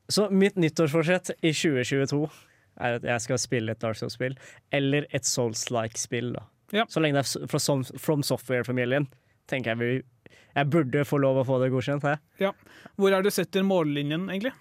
[0.09, 2.21] Så mitt nyttårsforsett i 2022
[2.79, 4.37] er at jeg skal spille et Dark Souls-spill,
[4.71, 6.31] eller et Souls-like-spill.
[6.37, 6.45] da.
[6.71, 6.85] Ja.
[6.87, 9.09] Så lenge det er fra Som- From Software-familien,
[9.47, 10.03] tenker jeg vi
[10.55, 12.01] Jeg burde få lov å få det godkjent.
[12.01, 12.17] Her.
[12.39, 12.53] Ja.
[12.97, 14.53] Hvor er du setter mållinjen, egentlig?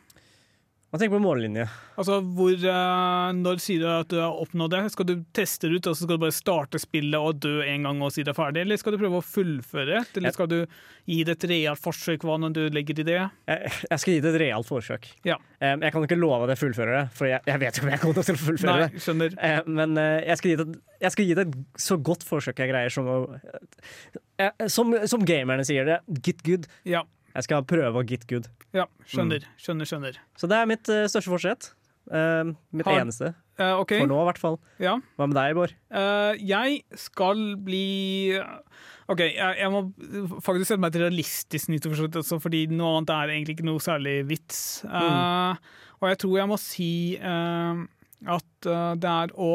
[0.88, 1.66] Hva tenker du på mållinje?
[2.00, 4.78] Altså, hvor, eh, Når sier du at du har oppnådd det?
[4.94, 7.84] Skal du teste det ut, og så skal du bare starte spillet og dø en
[7.84, 8.62] gang og si det er ferdig?
[8.64, 10.00] Eller skal du prøve å fullføre?
[10.16, 10.56] Eller skal du
[11.04, 12.24] gi det et realt forsøk?
[12.24, 13.18] Hva når du legger i det?
[13.20, 15.10] Jeg, jeg skal gi det et realt forsøk.
[15.28, 15.36] Ja.
[15.60, 17.92] Um, jeg kan ikke love at jeg fullfører det, for jeg, jeg vet ikke om
[17.92, 19.04] jeg kommer til å fullføre Nei, det.
[19.04, 19.36] skjønner.
[19.50, 20.68] Eh, men uh, jeg, skal det,
[21.04, 25.28] jeg skal gi det et så godt forsøk jeg greier, som, å, eh, som, som
[25.28, 26.00] gamerne sier det.
[26.24, 26.70] Get good.
[26.88, 27.04] Ja.
[27.38, 28.48] Jeg skal prøve å get good.
[28.74, 29.44] Ja, skjønner.
[29.62, 30.16] Skjønner, skjønner.
[30.38, 31.68] Så det er mitt uh, største forsett.
[32.10, 33.30] Uh, mitt Har- eneste.
[33.58, 34.00] Uh, okay.
[34.02, 34.56] For nå, i hvert fall.
[34.82, 34.96] Ja.
[35.18, 35.74] Hva med deg, Bård?
[36.42, 38.38] Jeg skal bli
[39.10, 39.84] OK, jeg, jeg må
[40.44, 44.18] faktisk sette meg til realistisk nyttårsforsett også, fordi noe annet er egentlig ikke noe særlig
[44.28, 44.60] vits.
[44.84, 45.58] Mm.
[46.02, 49.52] Og jeg tror jeg må si at det er å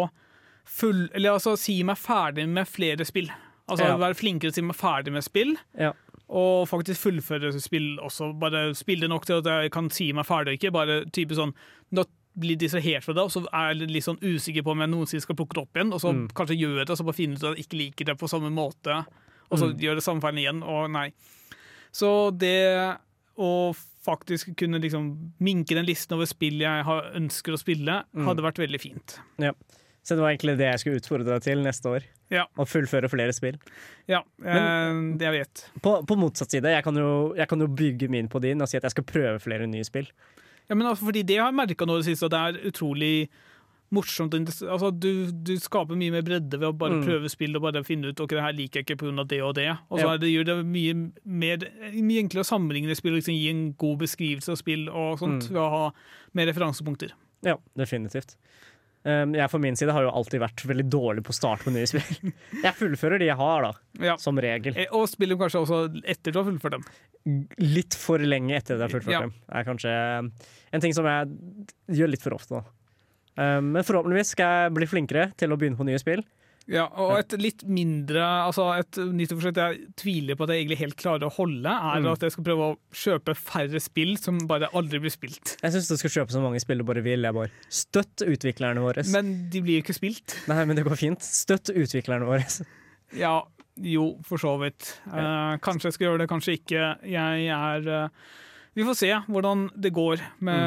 [0.68, 1.06] full...
[1.14, 3.30] Eller altså si meg ferdig med flere spill.
[3.70, 3.98] Altså Ja.
[4.02, 5.54] være flinkere til å si meg ferdig med spill.
[5.80, 5.94] Ja.
[6.30, 8.32] Og faktisk fullføre spill også.
[8.40, 11.54] Bare spille nok til at jeg kan si meg ferdig, ikke bare type sånn
[11.94, 12.06] Da
[12.40, 15.22] blir distrahert fra det, og så er jeg litt sånn usikker på om jeg noensinne
[15.22, 16.28] skal plukke det opp igjen, og så Mm.
[16.34, 18.50] kanskje gjør det, og så bare finner ut at jeg ikke liker det på samme
[18.50, 19.06] måte,
[19.52, 19.78] og så Mm.
[19.80, 21.12] gjør det samme feilen igjen, og nei.
[21.92, 22.98] Så det
[23.38, 28.26] å faktisk kunne liksom minke den listen over spill jeg ønsker å spille, Mm.
[28.26, 29.20] hadde vært veldig fint.
[29.38, 29.52] Ja.
[30.04, 32.04] Så det var egentlig det jeg skulle utfordre deg til neste år.
[32.30, 32.44] Ja.
[32.60, 33.56] Å fullføre flere spill.
[34.12, 35.62] Ja, Men- eh, det jeg vet.
[35.82, 38.68] På, på motsatt side, jeg kan, jo, jeg kan jo bygge min på din og
[38.68, 40.08] si at jeg skal prøve flere nye spill.
[40.70, 42.70] Ja, men altså, fordi det har jeg merka nå i det siste, at det er
[42.72, 43.30] utrolig
[43.94, 44.34] morsomt.
[44.34, 47.04] Altså, du, du skaper mye mer bredde ved å bare Mm.
[47.06, 49.28] prøve spill og bare finne ut ok, det her liker jeg ikke pga.
[49.28, 49.68] det og det.
[49.92, 50.18] Og så Ja.
[50.18, 51.58] det, gjør det mye, mer,
[51.94, 55.44] mye enklere å sammenligne spill og liksom gi en god beskrivelse av spill og sånt,
[55.48, 55.50] Mm.
[55.54, 55.92] ved å ha
[56.34, 57.12] mer referansepunkter.
[57.44, 58.36] Ja, definitivt.
[59.04, 61.74] Um, jeg for min side har jo alltid vært veldig dårlig på å starte på
[61.76, 62.32] nye spill.
[62.64, 64.14] Jeg fullfører de jeg har, da, Ja.
[64.22, 64.78] som regel.
[64.80, 66.86] Eh, Og spiller kanskje også etter du har fullført dem.
[67.60, 69.20] Litt for lenge etter at jeg har fullført Ja.
[69.26, 69.34] dem.
[69.52, 70.32] er kanskje um,
[70.72, 71.36] en ting som jeg
[72.00, 72.64] gjør litt for ofte nå.
[73.36, 76.24] Um, men forhåpentligvis skal jeg bli flinkere til å begynne på nye spill.
[76.72, 80.96] Ja, og et litt mindre altså Et nyttårsforsett jeg tviler på at jeg egentlig helt
[80.96, 82.08] klarer å holde, er Mm.
[82.14, 85.58] at jeg skal prøve å kjøpe færre spill som bare aldri blir spilt.
[85.62, 87.22] Jeg syns du skal kjøpe så mange spill du bare vil.
[87.36, 89.04] Bare Støtt utviklerne våre.
[89.12, 90.38] Men de blir jo ikke spilt.
[90.48, 91.20] Nei, men det går fint.
[91.20, 92.48] Støtt utviklerne våre.
[93.14, 93.42] Ja,
[93.78, 95.00] jo, for så vidt.
[95.12, 96.88] Eh, kanskje jeg skal gjøre det, kanskje ikke.
[97.04, 98.10] Jeg er eh,
[98.76, 100.58] Vi får se hvordan det går med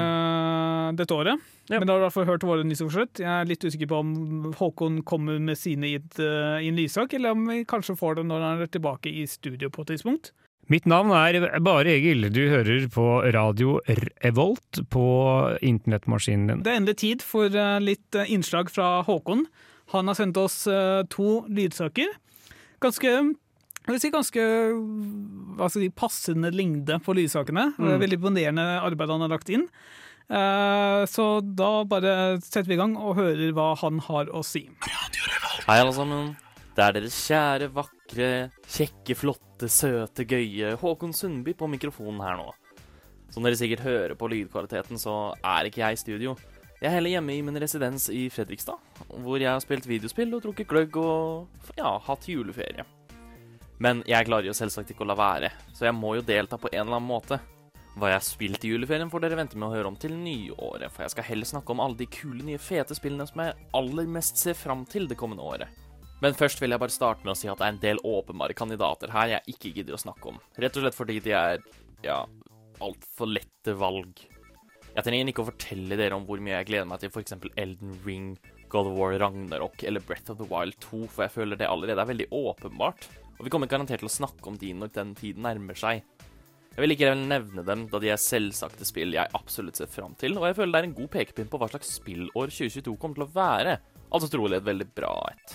[0.97, 1.43] dette året.
[1.67, 1.81] Ja.
[1.81, 3.23] Men da har du i hvert fall hørt våre nyhetsforsett.
[3.23, 4.11] Jeg er litt usikker på om
[4.59, 8.19] Håkon kommer med sine i, et, eh, i en lyssak, eller om vi kanskje får
[8.19, 10.33] det når han er tilbake i studio på et tidspunkt.
[10.71, 12.27] Mitt navn er Bare Egil.
[12.35, 13.79] Du hører på radio
[14.25, 15.07] Revolt på
[15.63, 16.63] internettmaskinen din.
[16.67, 19.47] Det er endelig tid for eh, litt eh, innslag fra Håkon.
[19.95, 20.65] Han har sendt oss
[21.15, 22.09] to lydsaker.
[22.83, 23.13] Ganske
[23.87, 24.45] jeg vil si ganske
[25.57, 27.69] hva skal si, passende lengde på lydsakene.
[27.79, 27.93] Mm.
[28.03, 29.69] Veldig imponerende arbeid han har lagt inn.
[30.29, 34.65] Eh, Så da bare setter vi i gang og hører hva han har å si.
[35.67, 36.35] Hei, alle sammen.
[36.77, 38.31] Det er deres kjære, vakre,
[38.69, 42.51] kjekke, flotte, søte, gøye Håkon Sundby på mikrofonen her nå.
[43.33, 46.35] Som dere sikkert hører på lydkvaliteten, så er ikke jeg i studio.
[46.83, 48.77] Jeg er heller hjemme i min residens i Fredrikstad,
[49.25, 51.49] hvor jeg har spilt videospill og drukket gløgg og
[51.79, 52.85] ja, hatt juleferie.
[53.81, 56.69] Men jeg klarer jo selvsagt ikke å la være, så jeg må jo delta på
[56.73, 57.41] en eller annen måte.
[57.97, 60.93] Hva jeg har spilt i juleferien, får dere vente med å høre om til nyåret,
[60.93, 64.11] for jeg skal heller snakke om alle de kule, nye, fete spillene som jeg aller
[64.19, 65.83] mest ser fram til det kommende året.
[66.21, 68.57] Men først vil jeg bare starte med å si at det er en del åpenbare
[68.57, 70.41] kandidater her jeg ikke gidder å snakke om.
[70.61, 71.65] Rett og slett fordi de er,
[72.05, 72.19] ja,
[72.85, 74.21] altfor lette valg.
[74.93, 77.37] Jeg trenger ikke å fortelle dere om hvor mye jeg gleder meg til f.eks.
[77.57, 78.31] Elden Ring,
[78.73, 82.05] God of War Ragnarok eller Breath of the Wild 2, for jeg føler det allerede
[82.05, 83.09] er veldig åpenbart.
[83.37, 86.05] Og vi kommer garantert til å snakke om de når den tiden nærmer seg.
[86.77, 90.35] Jeg vil ikke nevne dem, da de er selvsagte spill jeg absolutt ser fram til,
[90.37, 93.25] og jeg føler det er en god pekepinn på hva slags spillår 2022 kommer til
[93.25, 93.79] å være.
[94.13, 95.55] Altså trolig et veldig bra et.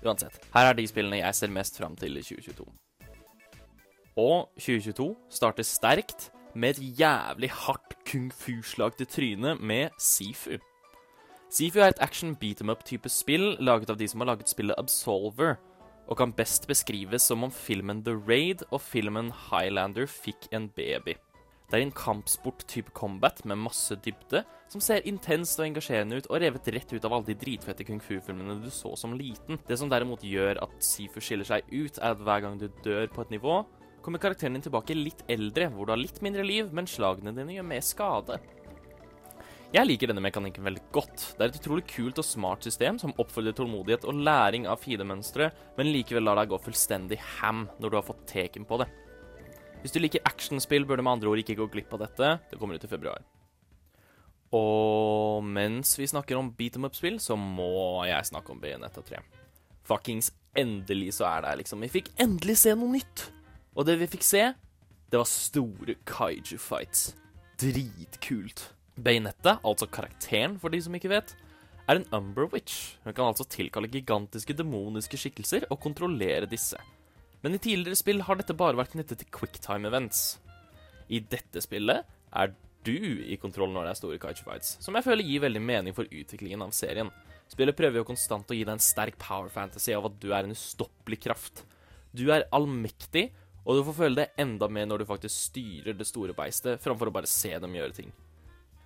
[0.00, 2.64] Uansett, her er de spillene jeg ser mest fram til i 2022.
[4.24, 10.56] Og 2022 starter sterkt med et jævlig hardt kung fu-slag til trynet med Sifu.
[11.52, 14.80] Sifu er et action beat em up-type spill laget av de som har laget spillet
[14.80, 15.58] Absolver,
[16.08, 21.16] og kan best beskrives som om filmen The Raid og filmen Highlander fikk en baby.
[21.70, 26.42] Det er en kampsport-type combat med masse dybde, som ser intenst og engasjerende ut, og
[26.42, 29.58] revet rett ut av alle de dritfette kung fu-filmene du så som liten.
[29.66, 33.08] Det som derimot gjør at Sifu skiller seg ut, er at hver gang du dør
[33.10, 33.62] på et nivå,
[34.04, 37.56] kommer karakteren din tilbake litt eldre, hvor du har litt mindre liv, men slagene dine
[37.56, 38.38] gjør mer skade.
[39.74, 41.22] Jeg liker denne mekanikken veldig godt.
[41.34, 45.48] Det er et utrolig kult og smart system som oppfordrer tålmodighet og læring av fiendemønstre,
[45.74, 48.86] men likevel lar deg gå fullstendig ham når du har fått teken på det.
[49.82, 52.28] Hvis du liker actionspill, bør du med andre ord ikke gå glipp av dette.
[52.52, 53.26] Det kommer ut i februar.
[54.54, 59.24] Og mens vi snakker om beat em up-spill, så må jeg snakke om Bayonetta 3.
[59.90, 61.82] Fuckings endelig så er det her, liksom.
[61.82, 63.26] Vi fikk endelig se noe nytt.
[63.74, 64.46] Og det vi fikk se,
[65.10, 67.08] det var store kaiju-fights.
[67.58, 68.68] Dritkult.
[68.94, 71.34] Bayonetta, altså karakteren for de som ikke vet,
[71.88, 72.96] er en Umber Witch.
[73.04, 76.78] Hun kan altså tilkalle gigantiske demoniske skikkelser og kontrollere disse.
[77.44, 80.38] Men i tidligere spill har dette bare vært knyttet til quicktime events.
[81.12, 85.04] I dette spillet er du i kontroll når det er store kaiju fights, som jeg
[85.06, 87.10] føler gir veldig mening for utviklingen av serien.
[87.52, 90.46] Spillet prøver jo konstant å gi deg en sterk power fantasy av at du er
[90.46, 91.64] en ustoppelig kraft.
[92.14, 93.28] Du er allmektig,
[93.64, 97.10] og du får føle det enda mer når du faktisk styrer det store beistet, framfor
[97.10, 98.12] å bare se dem gjøre ting.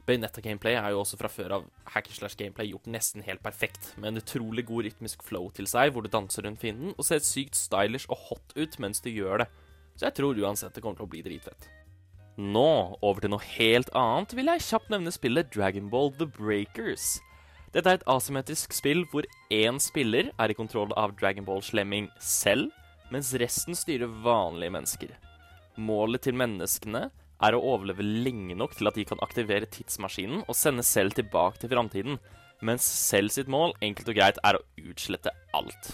[0.09, 4.65] Bayonetta-gameplay er jo også fra før av hacker-slash-gameplay gjort nesten helt perfekt, med en utrolig
[4.71, 8.23] god rytmisk flow til seg, hvor du danser rundt fienden og ser sykt stylish og
[8.31, 9.49] hot ut mens du gjør det.
[9.99, 11.69] Så jeg tror uansett det kommer til å bli dritfett.
[12.39, 17.19] Nå, over til noe helt annet, vil jeg kjapt nevne spillet Dragon Ball The Breakers.
[17.75, 22.71] Dette er et asymmetrisk spill hvor én spiller er i kontroll av Dragon Ball-slemming selv,
[23.13, 25.17] mens resten styrer vanlige mennesker.
[25.77, 27.09] Målet til menneskene
[27.45, 31.62] er å overleve lenge nok til at de kan aktivere tidsmaskinen og sende selv tilbake
[31.62, 32.18] til framtiden,
[32.64, 35.93] mens selv sitt mål, enkelt og greit, er å utslette alt.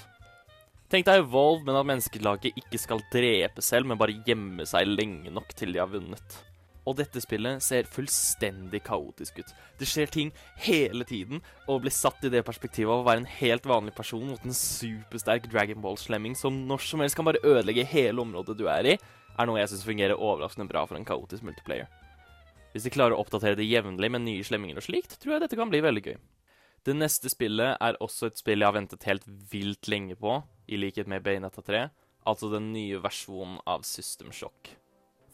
[0.92, 5.32] Tenk deg Evolve, men at menneskelaget ikke skal drepe selv, men bare gjemme seg lenge
[5.32, 6.40] nok til de har vunnet.
[6.85, 9.53] Og dette spillet ser fullstendig kaotisk ut.
[9.80, 10.32] Det skjer ting
[10.66, 13.95] hele tiden, og å bli satt i det perspektivet av å være en helt vanlig
[13.97, 18.59] person mot en supersterk Dragon Ball-slemming som når som helst kan bare ødelegge hele området
[18.61, 18.99] du er i,
[19.35, 21.89] er noe jeg syns fungerer overraskende bra for en kaotisk multiplayer.
[22.74, 25.59] Hvis de klarer å oppdatere det jevnlig med nye slemminger og slikt, tror jeg dette
[25.59, 26.16] kan bli veldig gøy.
[26.85, 30.37] Det neste spillet er også et spill jeg har ventet helt vilt lenge på,
[30.68, 31.87] i likhet med Bayonetta 3,
[32.28, 34.74] altså den nye versjonen av System Shock.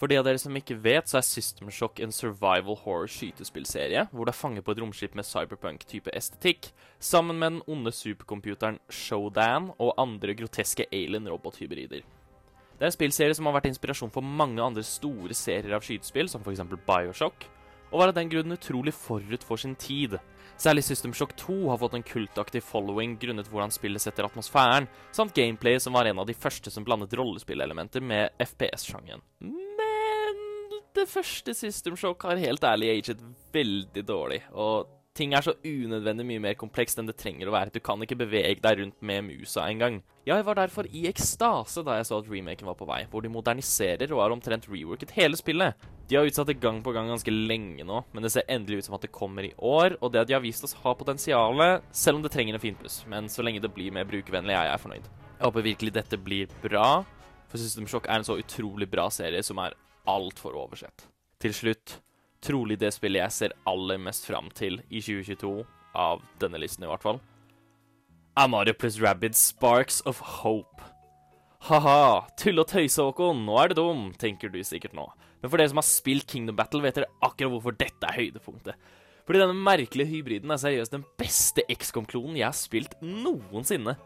[0.01, 4.07] For de av dere som ikke vet, så er System Shock en survival horror skytespillserie,
[4.09, 8.80] hvor du er fanget på et romskip med cyberpunk-type estetikk, sammen med den onde supercomputeren
[8.88, 12.01] Shodan og andre groteske alien-robothybrider.
[12.01, 16.32] Det er en spillserie som har vært inspirasjon for mange andre store serier av skytespill,
[16.32, 16.64] som f.eks.
[16.88, 17.44] Bioshock,
[17.90, 20.16] og var av den grunnen utrolig forut for sin tid.
[20.57, 25.36] Særlig System Shock 2 har fått en kultaktig following grunnet hvordan spillet setter atmosfæren, samt
[25.36, 29.20] gameplay som var en av de første som blandet rollespillelementer med FPS-sjangeren.
[29.44, 29.70] Men
[31.01, 33.20] det første System Shock har helt ærlig aget
[33.55, 37.72] veldig dårlig, og ting er så unødvendig mye mer komplekst enn det trenger å være.
[37.74, 40.01] Du kan ikke bevege deg rundt med musa engang.
[40.28, 43.32] Jeg var derfor i ekstase da jeg så at remaken var på vei, hvor de
[43.32, 45.88] moderniserer og har omtrent reworket hele spillet.
[46.09, 48.88] De har utsatt det gang på gang ganske lenge nå, men det ser endelig ut
[48.88, 51.86] som at det kommer i år, og det at de har vist oss har potensialet,
[51.92, 53.03] selv om det trenger en finpuss.
[53.11, 55.12] Men så lenge det blir mer brukervennlig, er jeg fornøyd.
[55.30, 56.88] Jeg håper virkelig dette blir bra,
[57.51, 59.74] for System Shock er en så utrolig bra serie som er
[60.09, 61.09] altfor oversett.
[61.40, 61.98] Til slutt
[62.44, 66.88] trolig det spillet jeg ser aller mest fram til i 2022, av denne listen i
[66.90, 67.18] hvert fall,
[68.38, 70.84] er Mario pluss Rabbids Sparks of Hope.
[71.66, 75.09] Ha-ha, tull og tøys, Håkon, nå er det dum, tenker du sikkert nå.
[75.42, 78.90] Men for dere som har spilt Kingdom Battle, vet dere akkurat hvorfor dette er høydepunktet.
[79.28, 83.96] Fordi denne merkelige hybriden er seriøst den beste XCOM-klonen jeg har spilt noensinne.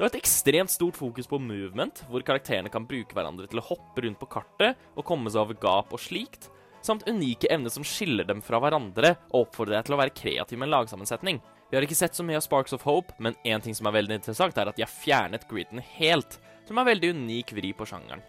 [0.00, 3.64] Det var et ekstremt stort fokus på movement, hvor karakterene kan bruke hverandre til å
[3.66, 6.46] hoppe rundt på kartet og komme seg over gap og slikt,
[6.80, 10.56] samt unike evner som skiller dem fra hverandre og oppfordrer deg til å være kreativ
[10.56, 11.42] med en lagsammensetning.
[11.68, 13.98] Vi har ikke sett så mye av Sparks of Hope, men én ting som er
[13.98, 17.92] veldig interessant, er at de har fjernet griden helt, som er veldig unik vri på
[17.92, 18.24] sjangeren.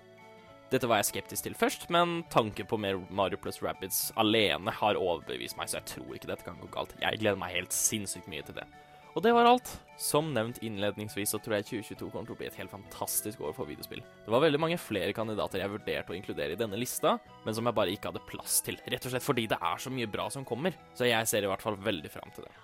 [0.75, 4.99] Dette var jeg skeptisk til først, men tanken på mer Mario pluss Rabbids alene har
[4.99, 6.99] overbevist meg, så jeg tror ikke dette kan gå galt.
[6.99, 8.67] Jeg gleder meg helt sinnssykt mye til det.
[9.11, 9.69] Og det var alt.
[10.01, 13.53] Som nevnt innledningsvis så tror jeg 2022 kommer til å bli et helt fantastisk år
[13.53, 13.99] for videospill.
[14.25, 17.67] Det var veldig mange flere kandidater jeg vurderte å inkludere i denne lista, men som
[17.67, 18.79] jeg bare ikke hadde plass til.
[18.89, 20.77] Rett og slett fordi det er så mye bra som kommer.
[20.97, 22.55] Så jeg ser i hvert fall veldig fram til det.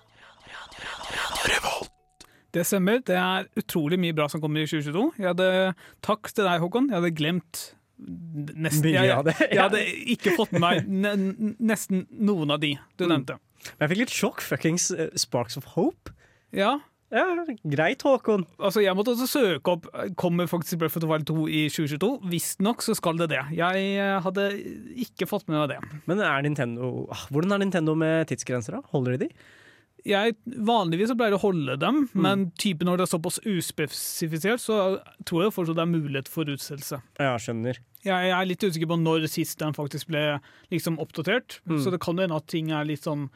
[2.56, 3.04] Det stemmer.
[3.06, 5.04] Det er utrolig mye bra som kommer i 2022.
[5.20, 5.50] Jeg hadde,
[6.06, 6.88] takk til deg, Håkon.
[6.90, 7.66] Jeg hadde glemt
[7.98, 9.80] nesten jeg, jeg hadde
[10.14, 13.40] ikke fått med meg nesten noen av de du nevnte.
[13.74, 14.44] Men jeg fikk litt sjokk.
[14.46, 16.14] Fuckings eh, Sparks of Hope.
[16.58, 16.76] Ja.
[17.08, 17.24] Ja,
[17.64, 18.42] greit, Håkon.
[18.60, 19.86] Altså, jeg måtte også søke opp
[20.20, 22.10] Kommer faktisk Breath of the Wild 2 i 2022.
[22.34, 23.46] Visstnok så skal det det.
[23.56, 24.50] Jeg eh, hadde
[25.06, 26.02] ikke fått med meg det.
[26.10, 28.84] Men er Nintendo ah, Hvordan er Nintendo med tidsgrenser, da?
[28.92, 29.48] Holder de de?
[30.08, 30.36] Jeg,
[30.68, 32.22] vanligvis så pleier jeg å holde dem, Mm.
[32.24, 36.48] men type når det er såpass uspesifisert, så tror jeg fortsatt det er mulighet for
[36.48, 37.02] utsettelse.
[37.20, 37.80] Ja, skjønner.
[38.06, 40.40] Jeg er litt usikker på når sist den faktisk ble
[40.72, 41.60] liksom oppdatert.
[41.68, 41.82] Mm.
[41.84, 43.30] Så det kan jo hende at ting er litt sånn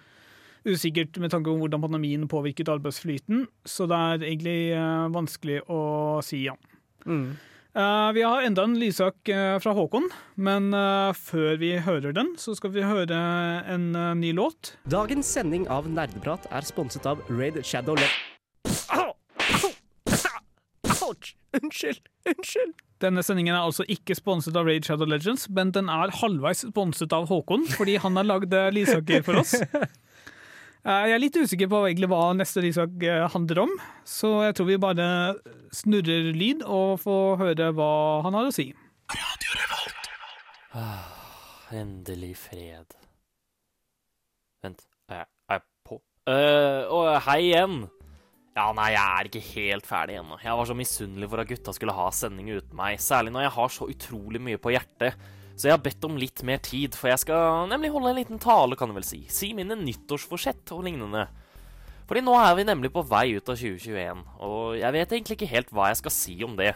[0.68, 3.48] usikkert med tanke på hvordan pandemien påvirket arbeidsflyten.
[3.66, 5.82] Så det er egentlig eh, vanskelig å
[6.26, 6.56] si, ja.
[7.06, 7.34] Mm.
[7.72, 10.70] Eh, vi har enda en lydsak eh, fra Håkon, men
[11.18, 13.18] før vi hører den, så skal vi høre
[13.72, 14.76] en ny låt.
[14.92, 18.12] Dagens sending av Nerdeprat er sponset av Raid Shadow Le...
[18.94, 19.12] Au!
[19.64, 19.74] Au!
[21.10, 21.34] Ouch!
[21.58, 22.06] Unnskyld!
[22.30, 22.78] Unnskyld!
[23.02, 27.16] Denne sendingen er altså ikke sponset av Raid Shadow Legends, men den er halvveis sponset
[27.18, 29.56] av Håkon, fordi han har lagd lydsaker for oss.
[30.82, 33.74] Eh, Jeg er litt usikker på egentlig hva neste lydsak eh, handler om,
[34.08, 35.08] så jeg tror vi bare
[35.78, 37.92] snurrer lyd og får høre hva
[38.26, 38.72] han har å si.
[40.74, 41.06] Ah,
[41.72, 42.96] Endelig fred.
[44.64, 45.98] Vent, er jeg, er jeg på?
[46.30, 47.78] Uh, og hei igjen!
[48.58, 50.36] Ja, nei, jeg er ikke helt ferdig ennå.
[50.44, 53.54] Jeg var så misunnelig for at gutta skulle ha sending uten meg, særlig når jeg
[53.56, 55.16] har så utrolig mye på hjertet.
[55.62, 58.40] Så jeg har bedt om litt mer tid, for jeg skal nemlig holde en liten
[58.42, 59.20] tale, kan du vel si.
[59.30, 61.28] Si mine nyttårsforsett og lignende.
[62.10, 65.52] Fordi nå er vi nemlig på vei ut av 2021, og jeg vet egentlig ikke
[65.52, 66.72] helt hva jeg skal si om det.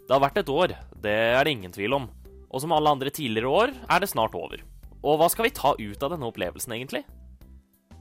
[0.00, 0.72] Det har vært et år,
[1.04, 2.08] det er det ingen tvil om.
[2.48, 4.64] Og som alle andre tidligere år er det snart over.
[5.04, 7.04] Og hva skal vi ta ut av denne opplevelsen, egentlig?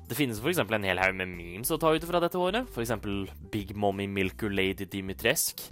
[0.07, 0.63] Det finnes f.eks.
[0.63, 2.71] en hel haug med memes å ta ut fra dette året.
[2.71, 2.95] F.eks.
[3.51, 5.67] Big Mommy Milker Lady Dimitresk.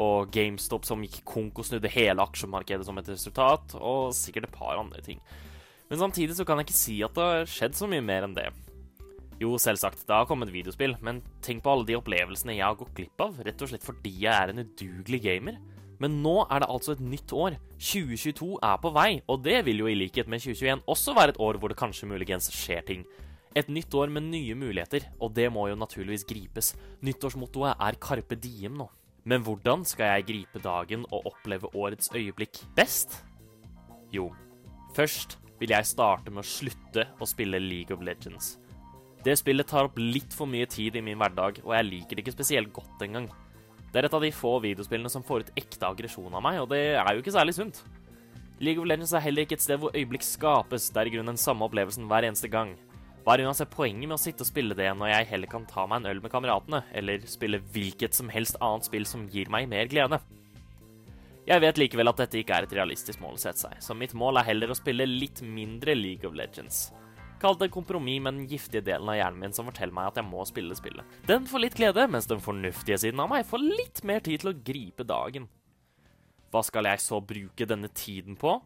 [0.00, 3.76] Og GameStop som gikk konk og snudde hele aksjemarkedet som et resultat.
[3.80, 5.20] Og sikkert et par andre ting.
[5.90, 8.36] Men samtidig så kan jeg ikke si at det har skjedd så mye mer enn
[8.36, 8.48] det.
[9.42, 12.94] Jo, selvsagt, det har kommet videospill, men tenk på alle de opplevelsene jeg har gått
[12.94, 15.58] glipp av, rett og slett fordi jeg er en udugelig gamer.
[16.02, 17.58] Men nå er det altså et nytt år.
[17.76, 21.42] 2022 er på vei, og det vil jo i likhet med 2021 også være et
[21.42, 23.04] år hvor det kanskje muligens skjer ting.
[23.58, 26.72] Et nytt år med nye muligheter, og det må jo naturligvis gripes.
[27.04, 28.88] Nyttårsmottoet er Carpe Diem nå.
[29.28, 33.20] Men hvordan skal jeg gripe dagen og oppleve årets øyeblikk best?
[34.12, 34.32] Jo,
[34.96, 38.56] først vil jeg starte med å slutte å spille League of Legends.
[39.22, 42.24] Det spillet tar opp litt for mye tid i min hverdag, og jeg liker det
[42.24, 43.28] ikke spesielt godt engang.
[43.92, 46.72] Det er et av de få videospillene som får ut ekte aggresjon av meg, og
[46.72, 47.84] det er jo ikke særlig sunt.
[48.58, 51.36] League of Legends er heller ikke et sted hvor øyeblikk skapes, det er i grunnen
[51.36, 52.74] den samme opplevelsen hver eneste gang.
[53.22, 55.84] Hva er uansett poenget med å sitte og spille det når jeg heller kan ta
[55.86, 59.68] meg en øl med kameratene, eller spille hvilket som helst annet spill som gir meg
[59.70, 60.18] mer glede?
[61.46, 64.14] Jeg vet likevel at dette ikke er et realistisk mål å sette seg, så mitt
[64.18, 66.88] mål er heller å spille litt mindre League of Legends.
[67.42, 70.26] Kall det kompromiss med den giftige delen av hjernen min som forteller meg at jeg
[70.26, 71.16] må spille spillet.
[71.26, 74.50] Den får litt glede, mens den fornuftige siden av meg får litt mer tid til
[74.50, 75.46] å gripe dagen.
[76.50, 78.58] Hva skal jeg så bruke denne tiden på?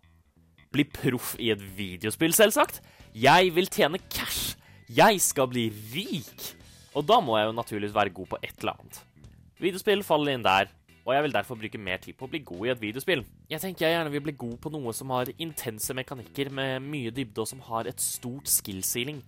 [0.77, 2.83] Bli proff i et videospill, selvsagt.
[3.17, 4.59] Jeg vil tjene cash.
[4.93, 6.51] Jeg skal bli rik.
[6.97, 8.99] Og da må jeg jo naturligvis være god på et eller annet.
[9.61, 10.69] Videospill faller inn der,
[11.07, 13.23] og jeg vil derfor bruke mer tid på å bli god i et videospill.
[13.49, 17.13] Jeg tenker jeg gjerne vil bli god på noe som har intense mekanikker med mye
[17.15, 19.23] dybde, og som har et stort skill-ceiling.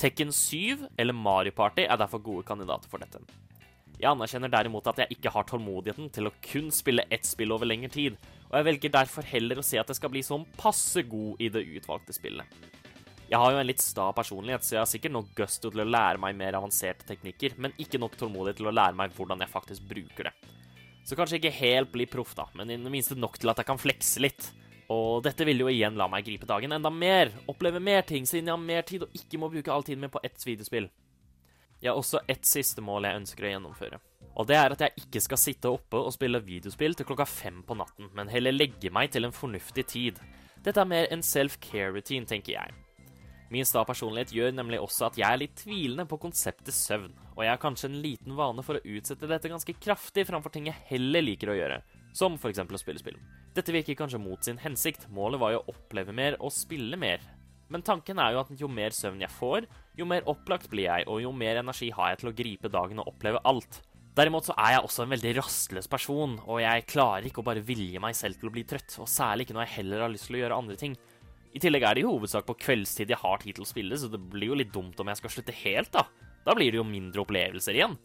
[0.00, 3.20] Tekken 7 eller Mario Party er derfor gode kandidater for dette.
[3.96, 7.68] Jeg anerkjenner derimot at jeg ikke har tålmodigheten til å kun spille ett spill over
[7.68, 8.16] lengre tid,
[8.46, 11.50] og jeg velger derfor heller å si at jeg skal bli sånn passe god i
[11.52, 12.58] det utvalgte spillet.
[13.26, 15.88] Jeg har jo en litt sta personlighet, så jeg har sikkert nok gusto til å
[15.88, 19.50] lære meg mer avanserte teknikker, men ikke nok tålmodighet til å lære meg hvordan jeg
[19.50, 20.34] faktisk bruker det.
[21.06, 23.66] Så kanskje ikke helt bli proff, da, men i det minste nok til at jeg
[23.66, 24.52] kan flekse litt.
[24.94, 28.46] Og dette vil jo igjen la meg gripe dagen enda mer, oppleve mer ting, siden
[28.46, 30.86] jeg har mer tid og ikke må bruke all tiden min på ett videospill.
[31.82, 34.00] Jeg har også ett siste mål jeg ønsker å gjennomføre.
[34.36, 37.62] Og det er at jeg ikke skal sitte oppe og spille videospill til klokka fem
[37.66, 40.20] på natten, men heller legge meg til en fornuftig tid.
[40.64, 42.74] Dette er mer en self-care-routine, tenker jeg.
[43.52, 47.44] Min sta personlighet gjør nemlig også at jeg er litt tvilende på konseptet søvn, og
[47.44, 50.82] jeg har kanskje en liten vane for å utsette dette ganske kraftig framfor ting jeg
[50.90, 51.78] heller liker å gjøre,
[52.16, 53.20] som eksempel å spille spill.
[53.54, 57.22] Dette virker kanskje mot sin hensikt, målet var jo å oppleve mer og spille mer.
[57.70, 61.06] Men tanken er jo at jo mer søvn jeg får, jo mer opplagt blir jeg,
[61.08, 63.80] og jo mer energi har jeg til å gripe dagen og oppleve alt.
[64.16, 67.64] Derimot så er jeg også en veldig rastløs person, og jeg klarer ikke å bare
[67.64, 70.30] vilje meg selv til å bli trøtt, og særlig ikke når jeg heller har lyst
[70.30, 70.96] til å gjøre andre ting.
[71.56, 74.08] I tillegg er det i hovedsak på kveldstid jeg har tid til å spille, så
[74.12, 76.06] det blir jo litt dumt om jeg skal slutte helt, da.
[76.46, 77.96] Da blir det jo mindre opplevelser igjen.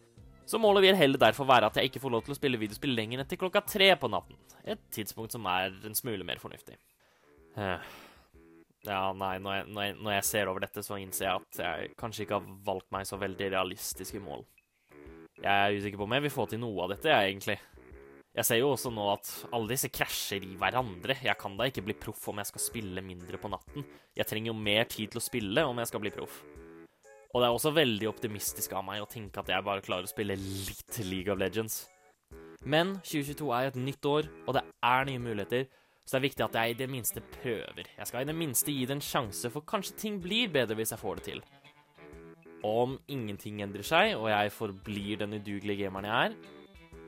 [0.48, 2.96] Så målet vil heller derfor være at jeg ikke får lov til å spille videospill
[2.96, 4.36] lenger enn til klokka tre på natten.
[4.68, 6.76] Et tidspunkt som er en smule mer fornuftig.
[7.56, 7.92] Eh,
[8.82, 11.60] Ja, nei, når jeg, når, jeg, når jeg ser over dette, så innser jeg at
[11.62, 14.42] jeg kanskje ikke har valgt meg så veldig realistiske mål.
[15.42, 17.58] Jeg er usikker på om jeg vil få til noe av dette, jeg, egentlig.
[18.32, 21.18] Jeg ser jo også nå at alle disse krasjer i hverandre.
[21.20, 23.84] Jeg kan da ikke bli proff om jeg skal spille mindre på natten.
[24.16, 26.38] Jeg trenger jo mer tid til å spille om jeg skal bli proff.
[27.32, 30.10] Og det er også veldig optimistisk av meg å tenke at jeg bare klarer å
[30.10, 31.82] spille litt League of Legends.
[32.64, 35.68] Men 2022 er et nytt år, og det er nye muligheter.
[36.04, 37.90] Så det er viktig at jeg i det minste prøver.
[37.96, 40.94] Jeg skal i det minste gi det en sjanse, for kanskje ting blir bedre hvis
[40.94, 41.44] jeg får det til.
[42.66, 46.36] Om ingenting endrer seg, og jeg forblir den udugelige gameren jeg er,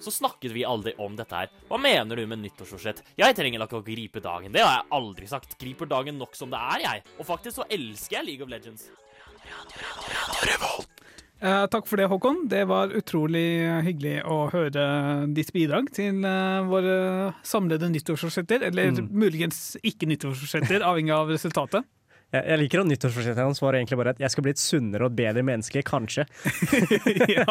[0.03, 1.53] så snakket vi aldri om dette her.
[1.69, 3.05] Hva mener du med nyttårsforsett?
[3.19, 4.53] Jeg trenger ikke å gripe dagen.
[4.55, 5.57] Det har jeg aldri sagt.
[5.61, 7.05] Griper dagen nok som det er, jeg.
[7.19, 8.91] Og faktisk så elsker jeg League of Legends.
[11.41, 12.45] Eh, takk for det, Håkon.
[12.49, 13.45] Det var utrolig
[13.85, 14.85] hyggelig å høre
[15.35, 18.63] ditt bidrag til eh, våre samlede nyttårsforsetter.
[18.71, 19.09] Eller Mm.
[19.11, 21.85] muligens ikke nyttårsforsetter, avhengig av resultatet.
[22.35, 25.05] Jeg, jeg liker at nyttårsforsettet hans var egentlig bare at jeg skal bli et sunnere
[25.07, 26.25] og et bedre menneske, kanskje.
[27.37, 27.45] ja.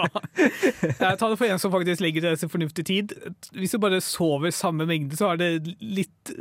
[1.03, 3.13] Jeg tar det for en som faktisk legger til til fornuftig tid.
[3.55, 6.33] Hvis du bare sover samme mengde, så er det litt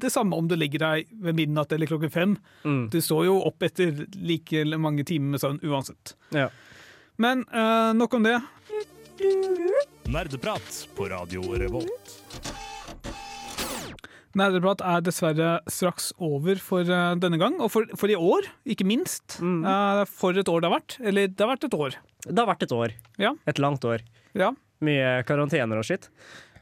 [0.00, 2.38] det samme om du legger deg ved midnatt eller klokken fem.
[2.64, 2.86] Mm.
[2.94, 6.14] Du står jo opp etter like mange timer med søvn uansett.
[6.32, 6.48] Ja.
[7.20, 8.40] Men uh, nok om det.
[10.08, 12.16] Nerdeprat på Radio Revolt.
[14.38, 18.86] Nerdeprat er dessverre straks over for eh, denne gang, og for, for i år, ikke
[18.86, 19.40] minst.
[19.42, 19.64] Mm.
[19.66, 20.96] Eh, for et år det har vært.
[21.02, 21.96] Eller det har vært et år.
[22.28, 22.94] Det har vært et år.
[23.18, 23.32] Ja.
[23.50, 24.04] Et langt år.
[24.38, 24.52] Ja.
[24.86, 26.08] Mye karantener og skitt.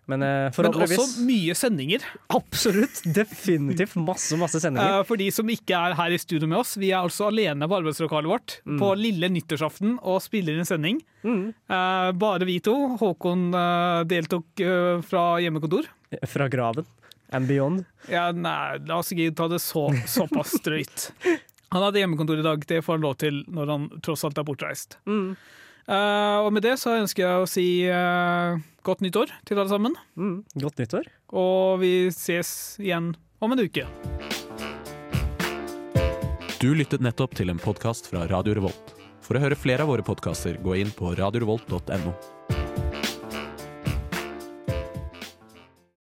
[0.09, 2.05] Men eh, Men også mye sendinger.
[2.39, 3.03] Absolutt.
[3.13, 5.01] Definitivt masse, masse sendinger.
[5.01, 7.69] Eh, For de som ikke er her i studio med oss, vi er altså alene
[7.69, 8.79] på arbeidslokalet vårt Mm.
[8.81, 11.03] på lille nyttårsaften og spiller en sending.
[11.25, 11.53] Mm.
[11.69, 12.75] Eh, bare vi to.
[13.01, 13.51] Håkon
[14.09, 14.65] deltok
[15.09, 15.87] fra hjemmekontor.
[16.27, 16.87] Fra graven.
[17.31, 17.85] And beyond.
[18.09, 21.11] Ja, nei, la oss ikke ta det så, såpass drøyt.
[21.75, 24.47] Han hadde hjemmekontor i dag, det får han lov til når han tross alt er
[24.49, 24.95] bortreist.
[25.05, 25.35] Mm.
[25.89, 29.97] Eh, og med det så ønsker jeg å si uh, godt nyttår til alle sammen.
[30.21, 30.43] Mm.
[30.61, 31.09] Godt nyttår.
[31.33, 32.51] Og vi ses
[32.83, 33.87] igjen om en uke.
[36.59, 38.95] Du lyttet nettopp til en podkast fra Radio Revolt.
[39.25, 42.13] For å høre flere av våre podkaster, gå inn på radiorevolt.no.